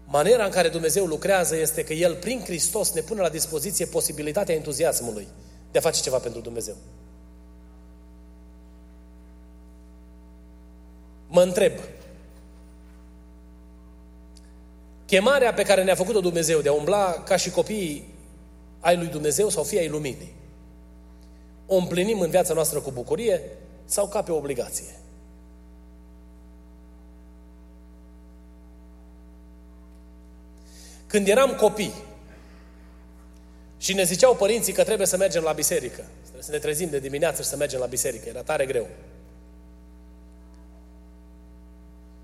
maniera 0.05 0.45
în 0.45 0.51
care 0.51 0.69
Dumnezeu 0.69 1.05
lucrează 1.05 1.55
este 1.55 1.83
că 1.83 1.93
El, 1.93 2.15
prin 2.15 2.41
Hristos, 2.43 2.91
ne 2.91 3.01
pune 3.01 3.21
la 3.21 3.29
dispoziție 3.29 3.85
posibilitatea 3.85 4.55
entuziasmului 4.55 5.27
de 5.71 5.77
a 5.77 5.81
face 5.81 6.01
ceva 6.01 6.17
pentru 6.17 6.41
Dumnezeu. 6.41 6.75
Mă 11.33 11.41
întreb, 11.41 11.71
chemarea 15.05 15.53
pe 15.53 15.63
care 15.63 15.83
ne-a 15.83 15.95
făcut-o 15.95 16.19
Dumnezeu 16.19 16.61
de 16.61 16.69
a 16.69 16.73
umbla 16.73 17.11
ca 17.11 17.35
și 17.35 17.49
copiii 17.49 18.13
ai 18.79 18.97
lui 18.97 19.07
Dumnezeu 19.07 19.49
sau 19.49 19.63
fii 19.63 19.79
ai 19.79 19.87
luminii, 19.87 20.33
o 21.65 21.75
împlinim 21.75 22.19
în 22.19 22.29
viața 22.29 22.53
noastră 22.53 22.79
cu 22.79 22.91
bucurie 22.91 23.41
sau 23.85 24.07
ca 24.07 24.21
pe 24.21 24.31
obligație? 24.31 24.95
Când 31.07 31.27
eram 31.27 31.55
copii 31.55 31.93
și 33.77 33.93
ne 33.93 34.03
ziceau 34.03 34.35
părinții 34.35 34.73
că 34.73 34.83
trebuie 34.83 35.07
să 35.07 35.17
mergem 35.17 35.43
la 35.43 35.51
biserică, 35.51 36.05
trebuie 36.21 36.43
să 36.43 36.51
ne 36.51 36.57
trezim 36.57 36.89
de 36.89 36.99
dimineață 36.99 37.41
și 37.41 37.47
să 37.47 37.55
mergem 37.55 37.79
la 37.79 37.85
biserică, 37.85 38.29
era 38.29 38.43
tare 38.43 38.65
greu. 38.65 38.87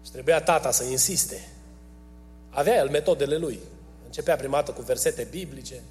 Și 0.08 0.14
trebuia 0.14 0.42
tata 0.42 0.72
să 0.72 0.84
insiste. 0.84 1.48
Avea 2.50 2.76
el 2.76 2.90
metodele 2.90 3.38
lui. 3.38 3.60
Începea 4.06 4.36
prima 4.36 4.58
dată 4.58 4.72
cu 4.72 4.82
versete 4.82 5.28
biblice 5.30 5.82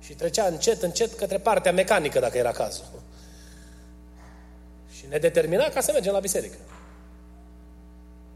și 0.00 0.12
trecea 0.12 0.46
încet, 0.46 0.82
încet 0.82 1.14
către 1.14 1.38
partea 1.38 1.72
mecanică, 1.72 2.18
dacă 2.18 2.38
era 2.38 2.50
cazul. 2.50 2.84
Și 4.92 5.04
ne 5.08 5.18
determina 5.18 5.68
ca 5.68 5.80
să 5.80 5.92
mergem 5.92 6.12
la 6.12 6.18
biserică. 6.18 6.56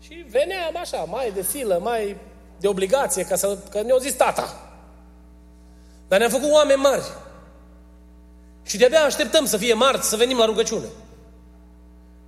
Și 0.00 0.14
veneam 0.28 0.76
așa, 0.76 0.96
mai 0.96 1.32
de 1.32 1.42
filă, 1.42 1.78
mai 1.82 2.16
de 2.58 2.68
obligație, 2.68 3.24
ca 3.24 3.36
să, 3.36 3.58
că 3.70 3.82
ne-au 3.82 3.98
zis 3.98 4.12
tata. 4.12 4.72
Dar 6.08 6.18
ne-am 6.18 6.30
făcut 6.30 6.50
oameni 6.50 6.80
mari. 6.80 7.04
Și 8.62 8.76
de-abia 8.76 9.02
așteptăm 9.02 9.44
să 9.44 9.56
fie 9.56 9.74
marți, 9.74 10.08
să 10.08 10.16
venim 10.16 10.38
la 10.38 10.44
rugăciune. 10.44 10.86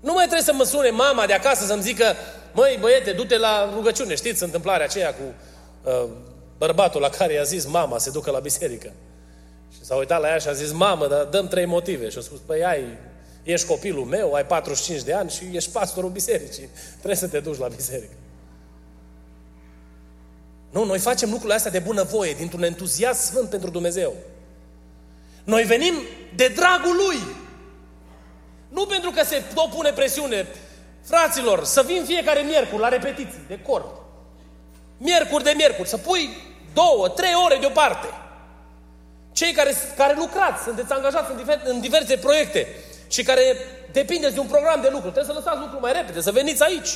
Nu 0.00 0.12
mai 0.12 0.24
trebuie 0.24 0.46
să 0.46 0.52
mă 0.52 0.64
sune 0.64 0.90
mama 0.90 1.26
de 1.26 1.32
acasă 1.32 1.64
să-mi 1.64 1.82
zică 1.82 2.16
măi 2.52 2.78
băiete, 2.80 3.12
du-te 3.12 3.38
la 3.38 3.72
rugăciune. 3.74 4.14
Știți 4.14 4.42
întâmplarea 4.42 4.84
aceea 4.84 5.14
cu 5.14 5.22
uh, 5.82 6.08
bărbatul 6.58 7.00
la 7.00 7.08
care 7.08 7.32
i-a 7.32 7.42
zis 7.42 7.66
mama 7.66 7.98
să 7.98 8.10
ducă 8.10 8.30
la 8.30 8.38
biserică. 8.38 8.92
Și 9.72 9.84
s-a 9.84 9.94
uitat 9.94 10.20
la 10.20 10.28
ea 10.28 10.38
și 10.38 10.48
a 10.48 10.52
zis, 10.52 10.72
mamă, 10.72 11.06
dar 11.06 11.24
dăm 11.24 11.48
trei 11.48 11.64
motive. 11.66 12.08
Și 12.08 12.18
a 12.18 12.20
spus, 12.20 12.38
păi 12.46 12.64
ai, 12.64 12.84
ești 13.42 13.66
copilul 13.66 14.04
meu, 14.04 14.32
ai 14.32 14.46
45 14.46 15.02
de 15.02 15.12
ani 15.12 15.30
și 15.30 15.50
ești 15.52 15.70
pastorul 15.70 16.10
bisericii. 16.10 16.68
Trebuie 16.92 17.16
să 17.16 17.28
te 17.28 17.40
duci 17.40 17.58
la 17.58 17.68
biserică. 17.68 18.12
Nu, 20.70 20.84
noi 20.84 20.98
facem 20.98 21.28
lucrurile 21.28 21.54
astea 21.54 21.70
de 21.70 21.78
bunăvoie, 21.78 22.32
dintr-un 22.32 22.62
entuziasm 22.62 23.20
sfânt 23.20 23.48
pentru 23.48 23.70
Dumnezeu. 23.70 24.14
Noi 25.44 25.62
venim 25.62 25.94
de 26.34 26.48
dragul 26.48 26.96
Lui. 26.96 27.18
Nu 28.68 28.86
pentru 28.86 29.10
că 29.10 29.24
se 29.24 29.42
tot 29.54 29.70
pune 29.70 29.90
presiune. 29.90 30.46
Fraților, 31.04 31.64
să 31.64 31.82
vin 31.82 32.04
fiecare 32.04 32.40
miercuri 32.40 32.80
la 32.80 32.88
repetiții 32.88 33.44
de 33.48 33.58
cor. 33.66 33.84
Miercuri 34.96 35.44
de 35.44 35.52
miercuri, 35.56 35.88
să 35.88 35.96
pui 35.96 36.30
două, 36.74 37.08
trei 37.08 37.34
ore 37.44 37.56
deoparte. 37.56 38.08
Cei 39.32 39.52
care, 39.52 39.74
care 39.96 40.14
lucrați, 40.18 40.62
sunteți 40.62 40.92
angajați 40.92 41.30
în, 41.30 41.36
diver, 41.36 41.60
în 41.64 41.80
diverse 41.80 42.16
proiecte 42.16 42.68
și 43.08 43.22
care 43.22 43.42
depindeți 43.92 44.34
de 44.34 44.40
un 44.40 44.46
program 44.46 44.80
de 44.80 44.88
lucru, 44.92 45.10
trebuie 45.10 45.34
să 45.34 45.40
lăsați 45.42 45.58
lucrul 45.58 45.80
mai 45.80 45.92
repede, 45.92 46.20
să 46.20 46.30
veniți 46.30 46.62
aici. 46.62 46.88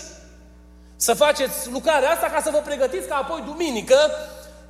Să 0.97 1.15
faceți 1.15 1.71
lucrarea 1.71 2.11
asta 2.11 2.27
ca 2.27 2.41
să 2.43 2.51
vă 2.51 2.59
pregătiți 2.59 3.09
ca 3.09 3.15
apoi 3.15 3.43
duminică 3.47 3.97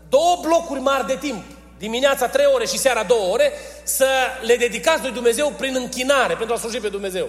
două 0.09 0.39
blocuri 0.43 0.81
mari 0.81 1.07
de 1.07 1.17
timp, 1.21 1.45
dimineața 1.79 2.29
trei 2.29 2.47
ore 2.55 2.67
și 2.67 2.79
seara 2.79 3.03
două 3.03 3.33
ore, 3.33 3.53
să 3.83 4.09
le 4.41 4.57
dedicați 4.57 5.03
lui 5.03 5.13
Dumnezeu 5.13 5.53
prin 5.57 5.75
închinare 5.75 6.35
pentru 6.35 6.55
a 6.55 6.59
sluji 6.59 6.81
pe 6.81 6.89
Dumnezeu. 6.89 7.29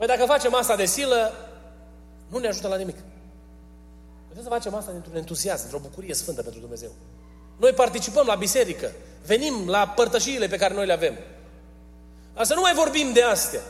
Păi 0.00 0.08
dacă 0.08 0.24
facem 0.24 0.54
asta 0.54 0.76
de 0.76 0.84
silă, 0.84 1.32
nu 2.28 2.38
ne 2.38 2.48
ajută 2.48 2.68
la 2.68 2.76
nimic. 2.76 2.96
Putem 4.28 4.42
să 4.42 4.48
facem 4.48 4.74
asta 4.74 4.90
dintr-un 4.90 5.16
entuziasm, 5.16 5.60
dintr-o 5.60 5.78
bucurie 5.78 6.14
sfântă 6.14 6.42
pentru 6.42 6.60
Dumnezeu. 6.60 6.90
Noi 7.56 7.72
participăm 7.72 8.26
la 8.26 8.34
biserică, 8.34 8.92
venim 9.26 9.68
la 9.68 9.88
părtășiile 9.88 10.46
pe 10.46 10.56
care 10.56 10.74
noi 10.74 10.86
le 10.86 10.92
avem. 10.92 11.14
Asta 12.34 12.54
nu 12.54 12.60
mai 12.60 12.74
vorbim 12.74 13.12
de 13.12 13.22
astea. 13.22 13.60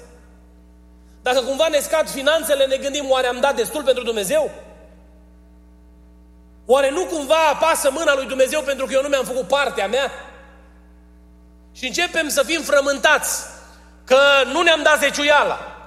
Dacă 1.23 1.41
cumva 1.41 1.69
ne 1.69 1.79
scad 1.79 2.09
finanțele, 2.09 2.67
ne 2.67 2.77
gândim, 2.77 3.11
oare 3.11 3.27
am 3.27 3.41
dat 3.41 3.57
destul 3.57 3.83
pentru 3.83 4.05
Dumnezeu? 4.05 4.51
Oare 6.67 6.91
nu 6.91 7.05
cumva 7.05 7.49
apasă 7.53 7.91
mâna 7.91 8.15
lui 8.15 8.27
Dumnezeu 8.27 8.63
pentru 8.63 8.87
că 8.87 8.93
eu 8.93 9.03
nu 9.03 9.09
mi-am 9.09 9.25
făcut 9.25 9.47
partea 9.47 9.89
mea? 9.89 10.11
Și 11.73 11.87
începem 11.87 12.29
să 12.29 12.43
fim 12.43 12.63
frământați 12.63 13.47
că 14.05 14.19
nu 14.53 14.63
ne-am 14.63 14.83
dat 14.83 14.99
zeciuiala. 14.99 15.80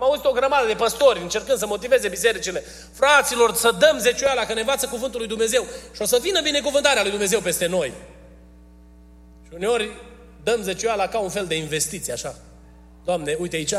Am 0.00 0.06
auzit 0.06 0.24
o 0.24 0.32
grămadă 0.32 0.66
de 0.66 0.74
păstori 0.74 1.20
încercând 1.20 1.58
să 1.58 1.66
motiveze 1.66 2.08
bisericile. 2.08 2.64
Fraților, 2.92 3.54
să 3.54 3.70
dăm 3.78 3.98
zeciuiala, 3.98 4.44
că 4.44 4.54
ne 4.54 4.60
învață 4.60 4.86
cuvântul 4.86 5.18
lui 5.18 5.28
Dumnezeu. 5.28 5.66
Și 5.94 6.02
o 6.02 6.04
să 6.04 6.18
vină 6.22 6.40
binecuvântarea 6.40 7.02
lui 7.02 7.10
Dumnezeu 7.10 7.40
peste 7.40 7.66
noi. 7.66 7.92
Și 9.46 9.50
uneori 9.54 9.90
dăm 10.42 10.62
zeciuiala 10.62 11.06
ca 11.06 11.18
un 11.18 11.28
fel 11.28 11.46
de 11.46 11.54
investiție, 11.54 12.12
așa. 12.12 12.34
Doamne, 13.04 13.36
uite 13.38 13.56
aici, 13.56 13.74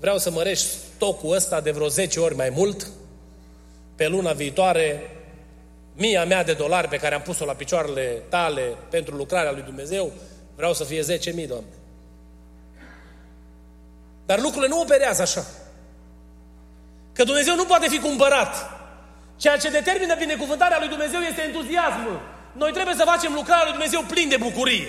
vreau 0.00 0.18
să 0.18 0.30
mărești 0.30 0.66
stocul 0.94 1.34
ăsta 1.34 1.60
de 1.60 1.70
vreo 1.70 1.88
10 1.88 2.20
ori 2.20 2.36
mai 2.36 2.50
mult. 2.50 2.86
Pe 3.94 4.06
luna 4.06 4.32
viitoare, 4.32 5.10
mia 5.94 6.24
mea 6.24 6.44
de 6.44 6.52
dolari 6.52 6.88
pe 6.88 6.96
care 6.96 7.14
am 7.14 7.22
pus-o 7.22 7.44
la 7.44 7.54
picioarele 7.54 8.22
tale 8.28 8.76
pentru 8.90 9.16
lucrarea 9.16 9.52
lui 9.52 9.62
Dumnezeu, 9.62 10.12
vreau 10.56 10.74
să 10.74 10.84
fie 10.84 11.02
10.000, 11.02 11.46
Doamne. 11.46 11.68
Dar 14.26 14.40
lucrurile 14.40 14.68
nu 14.68 14.80
operează 14.80 15.22
așa. 15.22 15.44
Că 17.12 17.24
Dumnezeu 17.24 17.54
nu 17.54 17.64
poate 17.64 17.88
fi 17.88 17.98
cumpărat. 17.98 18.70
Ceea 19.36 19.56
ce 19.56 19.70
determină 19.70 20.14
binecuvântarea 20.18 20.78
lui 20.78 20.88
Dumnezeu 20.88 21.20
este 21.20 21.42
entuziasmul. 21.42 22.20
Noi 22.52 22.72
trebuie 22.72 22.94
să 22.94 23.04
facem 23.04 23.32
lucrarea 23.32 23.62
lui 23.64 23.72
Dumnezeu 23.72 24.00
plin 24.00 24.28
de 24.28 24.36
bucurie. 24.36 24.88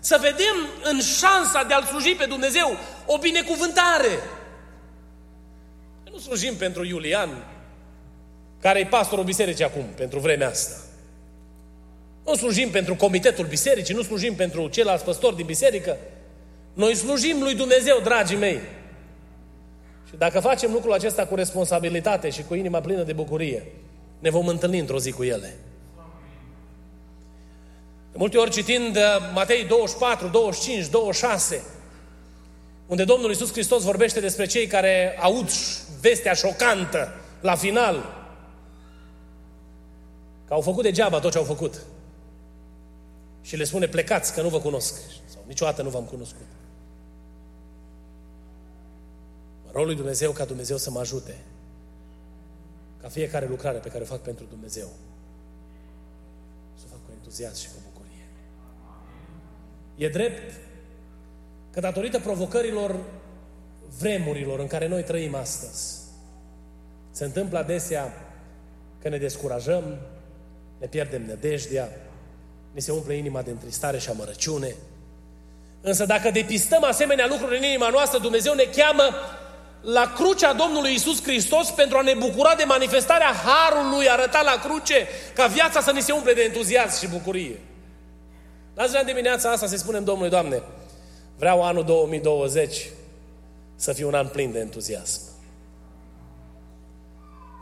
Să 0.00 0.18
vedem 0.20 0.56
în 0.82 1.00
șansa 1.00 1.62
de 1.62 1.74
a-L 1.74 1.84
sluji 1.84 2.14
pe 2.14 2.24
Dumnezeu 2.24 2.76
o 3.06 3.18
binecuvântare. 3.18 4.18
Nu 6.10 6.18
slujim 6.18 6.56
pentru 6.56 6.84
Iulian, 6.84 7.44
care 8.60 8.78
e 8.78 8.86
pastorul 8.86 9.24
bisericii 9.24 9.64
acum, 9.64 9.84
pentru 9.96 10.18
vremea 10.18 10.48
asta. 10.48 10.74
Nu 12.24 12.34
slujim 12.34 12.70
pentru 12.70 12.94
comitetul 12.94 13.46
bisericii, 13.46 13.94
nu 13.94 14.02
slujim 14.02 14.34
pentru 14.34 14.68
ceilalți 14.68 15.04
păstori 15.04 15.36
din 15.36 15.46
biserică, 15.46 15.96
noi 16.78 16.94
slujim 16.94 17.42
lui 17.42 17.54
Dumnezeu, 17.54 18.00
dragii 18.02 18.36
mei. 18.36 18.60
Și 20.08 20.16
dacă 20.16 20.40
facem 20.40 20.72
lucrul 20.72 20.92
acesta 20.92 21.26
cu 21.26 21.34
responsabilitate 21.34 22.30
și 22.30 22.42
cu 22.42 22.54
inima 22.54 22.80
plină 22.80 23.02
de 23.02 23.12
bucurie, 23.12 23.66
ne 24.18 24.30
vom 24.30 24.46
întâlni 24.46 24.78
într-o 24.78 24.98
zi 24.98 25.12
cu 25.12 25.22
ele. 25.22 25.56
De 28.10 28.16
multe 28.16 28.36
ori 28.36 28.50
citind 28.50 28.96
uh, 28.96 29.02
Matei 29.34 29.64
24, 29.64 30.28
25, 30.28 30.86
26, 30.86 31.62
unde 32.86 33.04
Domnul 33.04 33.28
Iisus 33.28 33.52
Hristos 33.52 33.82
vorbește 33.82 34.20
despre 34.20 34.46
cei 34.46 34.66
care 34.66 35.18
aud 35.20 35.50
vestea 36.00 36.32
șocantă 36.32 37.14
la 37.40 37.54
final, 37.54 37.94
că 40.46 40.54
au 40.54 40.60
făcut 40.60 40.82
degeaba 40.82 41.18
tot 41.18 41.32
ce 41.32 41.38
au 41.38 41.44
făcut. 41.44 41.74
Și 43.42 43.56
le 43.56 43.64
spune, 43.64 43.86
plecați, 43.86 44.34
că 44.34 44.42
nu 44.42 44.48
vă 44.48 44.60
cunosc. 44.60 44.94
Sau 45.26 45.44
niciodată 45.46 45.82
nu 45.82 45.88
v-am 45.88 46.04
cunoscut. 46.04 46.46
Rolul 49.78 49.92
lui 49.92 50.02
Dumnezeu 50.02 50.32
ca 50.32 50.44
Dumnezeu 50.44 50.76
să 50.76 50.90
mă 50.90 51.00
ajute 51.00 51.34
ca 53.00 53.08
fiecare 53.08 53.46
lucrare 53.46 53.78
pe 53.78 53.88
care 53.88 54.02
o 54.02 54.06
fac 54.06 54.20
pentru 54.20 54.44
Dumnezeu 54.48 54.88
să 56.74 56.84
o 56.86 56.88
fac 56.90 56.98
cu 57.06 57.10
entuziasm 57.12 57.60
și 57.60 57.68
cu 57.68 57.74
bucurie. 57.92 58.26
E 59.96 60.08
drept 60.08 60.54
că 61.70 61.80
datorită 61.80 62.18
provocărilor 62.18 62.96
vremurilor 63.98 64.58
în 64.58 64.66
care 64.66 64.88
noi 64.88 65.02
trăim 65.02 65.34
astăzi, 65.34 65.96
se 67.10 67.24
întâmplă 67.24 67.58
adesea 67.58 68.12
că 69.02 69.08
ne 69.08 69.18
descurajăm, 69.18 69.98
ne 70.78 70.86
pierdem 70.86 71.26
nădejdea, 71.26 71.88
ne 72.72 72.80
se 72.80 72.92
umple 72.92 73.14
inima 73.14 73.42
de 73.42 73.50
întristare 73.50 73.98
și 73.98 74.08
amărăciune. 74.08 74.74
Însă 75.80 76.04
dacă 76.04 76.30
depistăm 76.30 76.84
asemenea 76.84 77.26
lucruri 77.26 77.56
în 77.56 77.62
inima 77.62 77.88
noastră, 77.88 78.18
Dumnezeu 78.18 78.54
ne 78.54 78.64
cheamă 78.76 79.02
la 79.80 80.12
crucea 80.16 80.52
Domnului 80.52 80.94
Isus 80.94 81.22
Hristos 81.22 81.70
pentru 81.70 81.98
a 81.98 82.02
ne 82.02 82.14
bucura 82.18 82.54
de 82.54 82.64
manifestarea 82.64 83.32
Harului 83.32 84.08
arătat 84.08 84.44
la 84.44 84.60
cruce, 84.64 85.06
ca 85.34 85.46
viața 85.46 85.80
să 85.80 85.92
ne 85.92 86.00
se 86.00 86.12
umple 86.12 86.32
de 86.32 86.42
entuziasm 86.42 86.98
și 86.98 87.12
bucurie. 87.12 87.60
La 88.74 88.86
ziua 88.86 89.02
dimineața 89.02 89.50
asta 89.50 89.66
să 89.66 89.76
spunem 89.76 90.04
Domnului, 90.04 90.30
Doamne, 90.30 90.62
vreau 91.36 91.62
anul 91.62 91.84
2020 91.84 92.86
să 93.76 93.92
fie 93.92 94.04
un 94.04 94.14
an 94.14 94.26
plin 94.26 94.52
de 94.52 94.58
entuziasm. 94.58 95.20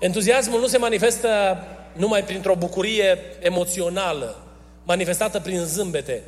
Entuziasmul 0.00 0.60
nu 0.60 0.66
se 0.66 0.78
manifestă 0.78 1.58
numai 1.92 2.24
printr-o 2.24 2.54
bucurie 2.54 3.18
emoțională, 3.40 4.42
manifestată 4.84 5.40
prin 5.40 5.64
zâmbete. 5.64 6.22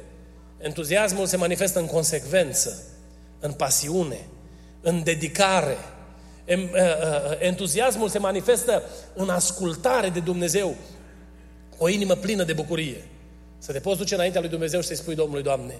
Entuziasmul 0.58 1.26
se 1.26 1.36
manifestă 1.36 1.78
în 1.78 1.86
consecvență, 1.86 2.82
în 3.40 3.52
pasiune, 3.52 4.18
în 4.80 5.02
dedicare. 5.02 5.76
Uh, 6.48 6.56
uh, 6.56 7.36
entuziasmul 7.38 8.08
se 8.08 8.18
manifestă 8.18 8.82
în 9.14 9.28
ascultare 9.28 10.08
de 10.08 10.20
Dumnezeu, 10.20 10.76
o 11.78 11.88
inimă 11.88 12.14
plină 12.14 12.44
de 12.44 12.52
bucurie. 12.52 13.04
Să 13.58 13.72
te 13.72 13.80
poți 13.80 13.98
duce 13.98 14.14
înaintea 14.14 14.40
lui 14.40 14.50
Dumnezeu 14.50 14.80
și 14.80 14.86
să-i 14.86 14.96
spui 14.96 15.14
Domnului, 15.14 15.42
Doamne, 15.42 15.78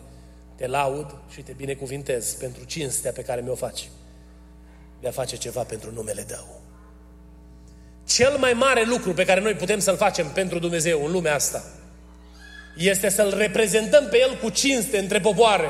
te 0.56 0.66
laud 0.66 1.14
și 1.30 1.40
te 1.40 1.52
binecuvintez 1.52 2.32
pentru 2.32 2.64
cinstea 2.64 3.12
pe 3.12 3.22
care 3.22 3.40
mi-o 3.40 3.54
faci 3.54 3.88
de 5.00 5.08
a 5.08 5.10
face 5.10 5.36
ceva 5.36 5.62
pentru 5.62 5.92
numele 5.92 6.22
Tău. 6.22 6.60
Cel 8.06 8.36
mai 8.38 8.52
mare 8.52 8.84
lucru 8.86 9.14
pe 9.14 9.24
care 9.24 9.40
noi 9.40 9.54
putem 9.54 9.78
să-l 9.78 9.96
facem 9.96 10.26
pentru 10.26 10.58
Dumnezeu 10.58 11.04
în 11.04 11.12
lumea 11.12 11.34
asta 11.34 11.64
este 12.78 13.08
să-L 13.08 13.34
reprezentăm 13.36 14.08
pe 14.10 14.18
El 14.18 14.38
cu 14.42 14.50
cinste 14.50 14.98
între 14.98 15.20
popoare. 15.20 15.68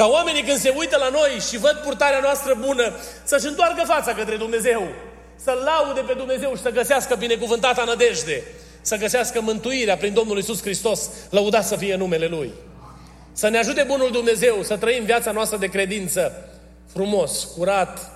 Ca 0.00 0.06
oamenii 0.06 0.42
când 0.42 0.58
se 0.58 0.74
uită 0.76 0.96
la 0.96 1.08
noi 1.08 1.40
și 1.48 1.58
văd 1.58 1.80
purtarea 1.84 2.20
noastră 2.20 2.58
bună, 2.60 2.92
să-și 3.24 3.46
întoarcă 3.46 3.82
fața 3.86 4.14
către 4.14 4.36
Dumnezeu, 4.36 4.88
să-L 5.36 5.62
laude 5.64 6.00
pe 6.00 6.12
Dumnezeu 6.12 6.54
și 6.54 6.62
să 6.62 6.70
găsească 6.70 7.14
binecuvântata 7.14 7.84
nădejde, 7.84 8.42
să 8.80 8.96
găsească 8.96 9.40
mântuirea 9.40 9.96
prin 9.96 10.14
Domnul 10.14 10.38
Isus 10.38 10.60
Hristos, 10.62 11.10
lăudat 11.30 11.64
să 11.64 11.76
fie 11.76 11.96
numele 11.96 12.26
Lui. 12.26 12.52
Să 13.32 13.48
ne 13.48 13.58
ajute 13.58 13.84
Bunul 13.86 14.10
Dumnezeu 14.10 14.62
să 14.62 14.76
trăim 14.76 15.04
viața 15.04 15.30
noastră 15.30 15.58
de 15.58 15.66
credință 15.66 16.48
frumos, 16.92 17.44
curat, 17.44 18.10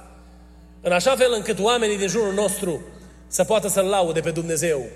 în 0.80 0.92
așa 0.92 1.16
fel 1.16 1.32
încât 1.32 1.58
oamenii 1.58 1.98
din 1.98 2.08
jurul 2.08 2.32
nostru 2.32 2.82
să 3.26 3.44
poată 3.44 3.68
să-L 3.68 3.86
laude 3.86 4.20
pe 4.20 4.30
Dumnezeu. 4.30 4.86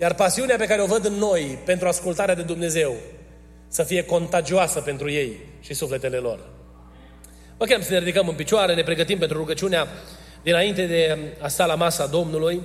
Iar 0.00 0.14
pasiunea 0.14 0.56
pe 0.56 0.66
care 0.66 0.82
o 0.82 0.86
văd 0.86 1.04
în 1.04 1.14
noi 1.14 1.58
pentru 1.64 1.88
ascultarea 1.88 2.34
de 2.34 2.42
Dumnezeu 2.42 2.96
să 3.76 3.82
fie 3.82 4.04
contagioasă 4.04 4.80
pentru 4.80 5.10
ei 5.10 5.40
și 5.60 5.74
sufletele 5.74 6.16
lor. 6.16 6.38
Vă 7.56 7.64
chem 7.64 7.82
să 7.82 7.92
ne 7.92 7.98
ridicăm 7.98 8.28
în 8.28 8.34
picioare, 8.34 8.74
ne 8.74 8.82
pregătim 8.82 9.18
pentru 9.18 9.36
rugăciunea 9.36 9.86
dinainte 10.42 10.86
de 10.86 11.18
a 11.40 11.48
sta 11.48 11.66
la 11.66 11.74
masa 11.74 12.06
Domnului. 12.06 12.60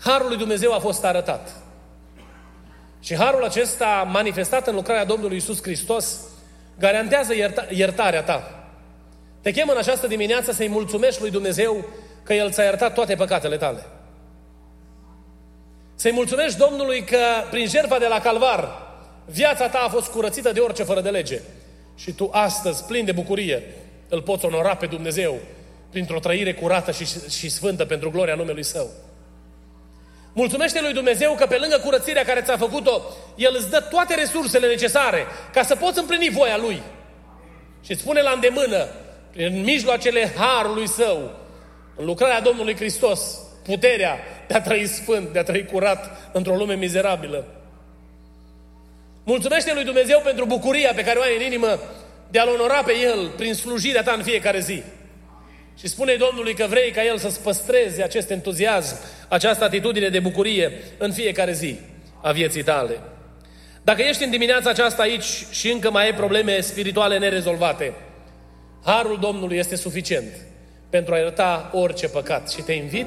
Harul 0.00 0.28
lui 0.28 0.36
Dumnezeu 0.36 0.72
a 0.74 0.78
fost 0.78 1.04
arătat. 1.04 1.50
Și 3.00 3.16
harul 3.16 3.44
acesta, 3.44 4.08
manifestat 4.12 4.66
în 4.66 4.74
lucrarea 4.74 5.04
Domnului 5.04 5.36
Isus 5.36 5.62
Hristos, 5.62 6.20
garantează 6.78 7.32
ierta- 7.34 7.68
iertarea 7.70 8.22
ta. 8.22 8.68
Te 9.40 9.50
chem 9.50 9.68
în 9.68 9.76
această 9.78 10.06
dimineață 10.06 10.52
să-i 10.52 10.68
mulțumești 10.68 11.20
lui 11.20 11.30
Dumnezeu 11.30 11.84
că 12.22 12.34
El 12.34 12.50
ți-a 12.50 12.64
iertat 12.64 12.94
toate 12.94 13.14
păcatele 13.14 13.56
tale. 13.56 13.86
Să-i 15.96 16.12
mulțumești 16.12 16.58
Domnului 16.58 17.04
că 17.04 17.18
prin 17.50 17.68
jertfa 17.68 17.98
de 17.98 18.06
la 18.06 18.20
Calvar 18.20 18.84
viața 19.24 19.68
ta 19.68 19.78
a 19.78 19.88
fost 19.88 20.06
curățită 20.10 20.52
de 20.52 20.60
orice 20.60 20.82
fără 20.82 21.00
de 21.00 21.10
lege. 21.10 21.40
Și 21.96 22.12
tu 22.12 22.28
astăzi, 22.32 22.84
plin 22.84 23.04
de 23.04 23.12
bucurie, 23.12 23.62
îl 24.08 24.22
poți 24.22 24.44
onora 24.44 24.76
pe 24.76 24.86
Dumnezeu 24.86 25.38
printr-o 25.90 26.18
trăire 26.18 26.54
curată 26.54 26.92
și, 26.92 27.06
și 27.28 27.48
sfântă 27.48 27.84
pentru 27.84 28.10
gloria 28.10 28.34
numelui 28.34 28.64
Său. 28.64 28.90
Mulțumește 30.32 30.80
lui 30.80 30.92
Dumnezeu 30.92 31.34
că 31.34 31.46
pe 31.46 31.56
lângă 31.56 31.78
curățirea 31.84 32.24
care 32.24 32.40
ți-a 32.40 32.56
făcut-o, 32.56 33.02
El 33.36 33.54
îți 33.58 33.70
dă 33.70 33.80
toate 33.90 34.14
resursele 34.14 34.66
necesare 34.66 35.26
ca 35.52 35.62
să 35.62 35.76
poți 35.76 35.98
împlini 35.98 36.30
voia 36.30 36.56
Lui. 36.56 36.82
Și 37.80 37.90
îți 37.90 38.00
spune 38.00 38.22
la 38.22 38.30
îndemână 38.30 38.88
prin 39.32 39.62
mijloacele 39.62 40.32
harului 40.36 40.88
său, 40.88 41.30
în 41.96 42.04
lucrarea 42.04 42.40
Domnului 42.40 42.76
Hristos, 42.76 43.38
puterea 43.66 44.18
de 44.46 44.54
a 44.54 44.60
trăi 44.60 44.86
sfânt, 44.86 45.28
de 45.32 45.38
a 45.38 45.42
trăi 45.42 45.64
curat 45.64 46.30
într-o 46.32 46.56
lume 46.56 46.74
mizerabilă. 46.74 47.44
Mulțumește 49.24 49.74
lui 49.74 49.84
Dumnezeu 49.84 50.20
pentru 50.24 50.44
bucuria 50.44 50.92
pe 50.94 51.04
care 51.04 51.18
o 51.18 51.22
ai 51.22 51.36
în 51.36 51.42
inimă 51.42 51.80
de 52.30 52.38
a-L 52.38 52.48
onora 52.48 52.82
pe 52.82 52.92
El 53.02 53.28
prin 53.36 53.54
slujirea 53.54 54.02
ta 54.02 54.12
în 54.12 54.22
fiecare 54.22 54.60
zi. 54.60 54.82
Și 55.78 55.88
spune 55.88 56.14
Domnului 56.14 56.54
că 56.54 56.66
vrei 56.68 56.90
ca 56.90 57.04
El 57.04 57.18
să-ți 57.18 57.42
păstreze 57.42 58.02
acest 58.02 58.30
entuziasm, 58.30 58.96
această 59.28 59.64
atitudine 59.64 60.08
de 60.08 60.20
bucurie 60.20 60.72
în 60.98 61.12
fiecare 61.12 61.52
zi 61.52 61.78
a 62.22 62.32
vieții 62.32 62.62
tale. 62.62 62.98
Dacă 63.82 64.02
ești 64.02 64.24
în 64.24 64.30
dimineața 64.30 64.70
aceasta 64.70 65.02
aici 65.02 65.44
și 65.50 65.70
încă 65.70 65.90
mai 65.90 66.04
ai 66.04 66.14
probleme 66.14 66.60
spirituale 66.60 67.18
nerezolvate, 67.18 67.92
Harul 68.84 69.18
Domnului 69.20 69.56
este 69.56 69.76
suficient 69.76 70.32
pentru 70.90 71.14
a 71.14 71.18
ierta 71.18 71.70
orice 71.72 72.08
păcat 72.08 72.50
și 72.50 72.62
te 72.62 72.72
invit 72.72 73.06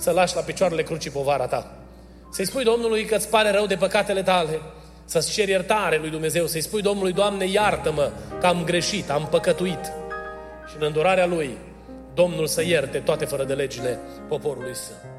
să 0.00 0.10
lași 0.10 0.34
la 0.34 0.40
picioarele 0.40 0.82
crucii 0.82 1.10
povara 1.10 1.46
ta. 1.46 1.70
Să-i 2.30 2.46
spui 2.46 2.64
Domnului 2.64 3.04
că 3.04 3.14
îți 3.14 3.28
pare 3.28 3.50
rău 3.50 3.66
de 3.66 3.74
păcatele 3.74 4.22
tale, 4.22 4.60
să-ți 5.04 5.32
ceri 5.32 5.50
iertare 5.50 5.98
lui 5.98 6.10
Dumnezeu, 6.10 6.46
să-i 6.46 6.60
spui 6.60 6.82
Domnului, 6.82 7.12
Doamne, 7.12 7.46
iartă-mă 7.46 8.10
că 8.40 8.46
am 8.46 8.64
greșit, 8.64 9.10
am 9.10 9.26
păcătuit. 9.30 9.84
Și 10.68 10.76
în 10.78 10.86
îndurarea 10.86 11.26
Lui, 11.26 11.56
Domnul 12.14 12.46
să 12.46 12.62
ierte 12.62 12.98
toate 12.98 13.24
fără 13.24 13.44
de 13.44 13.54
legile 13.54 13.98
poporului 14.28 14.74
său. 14.74 15.09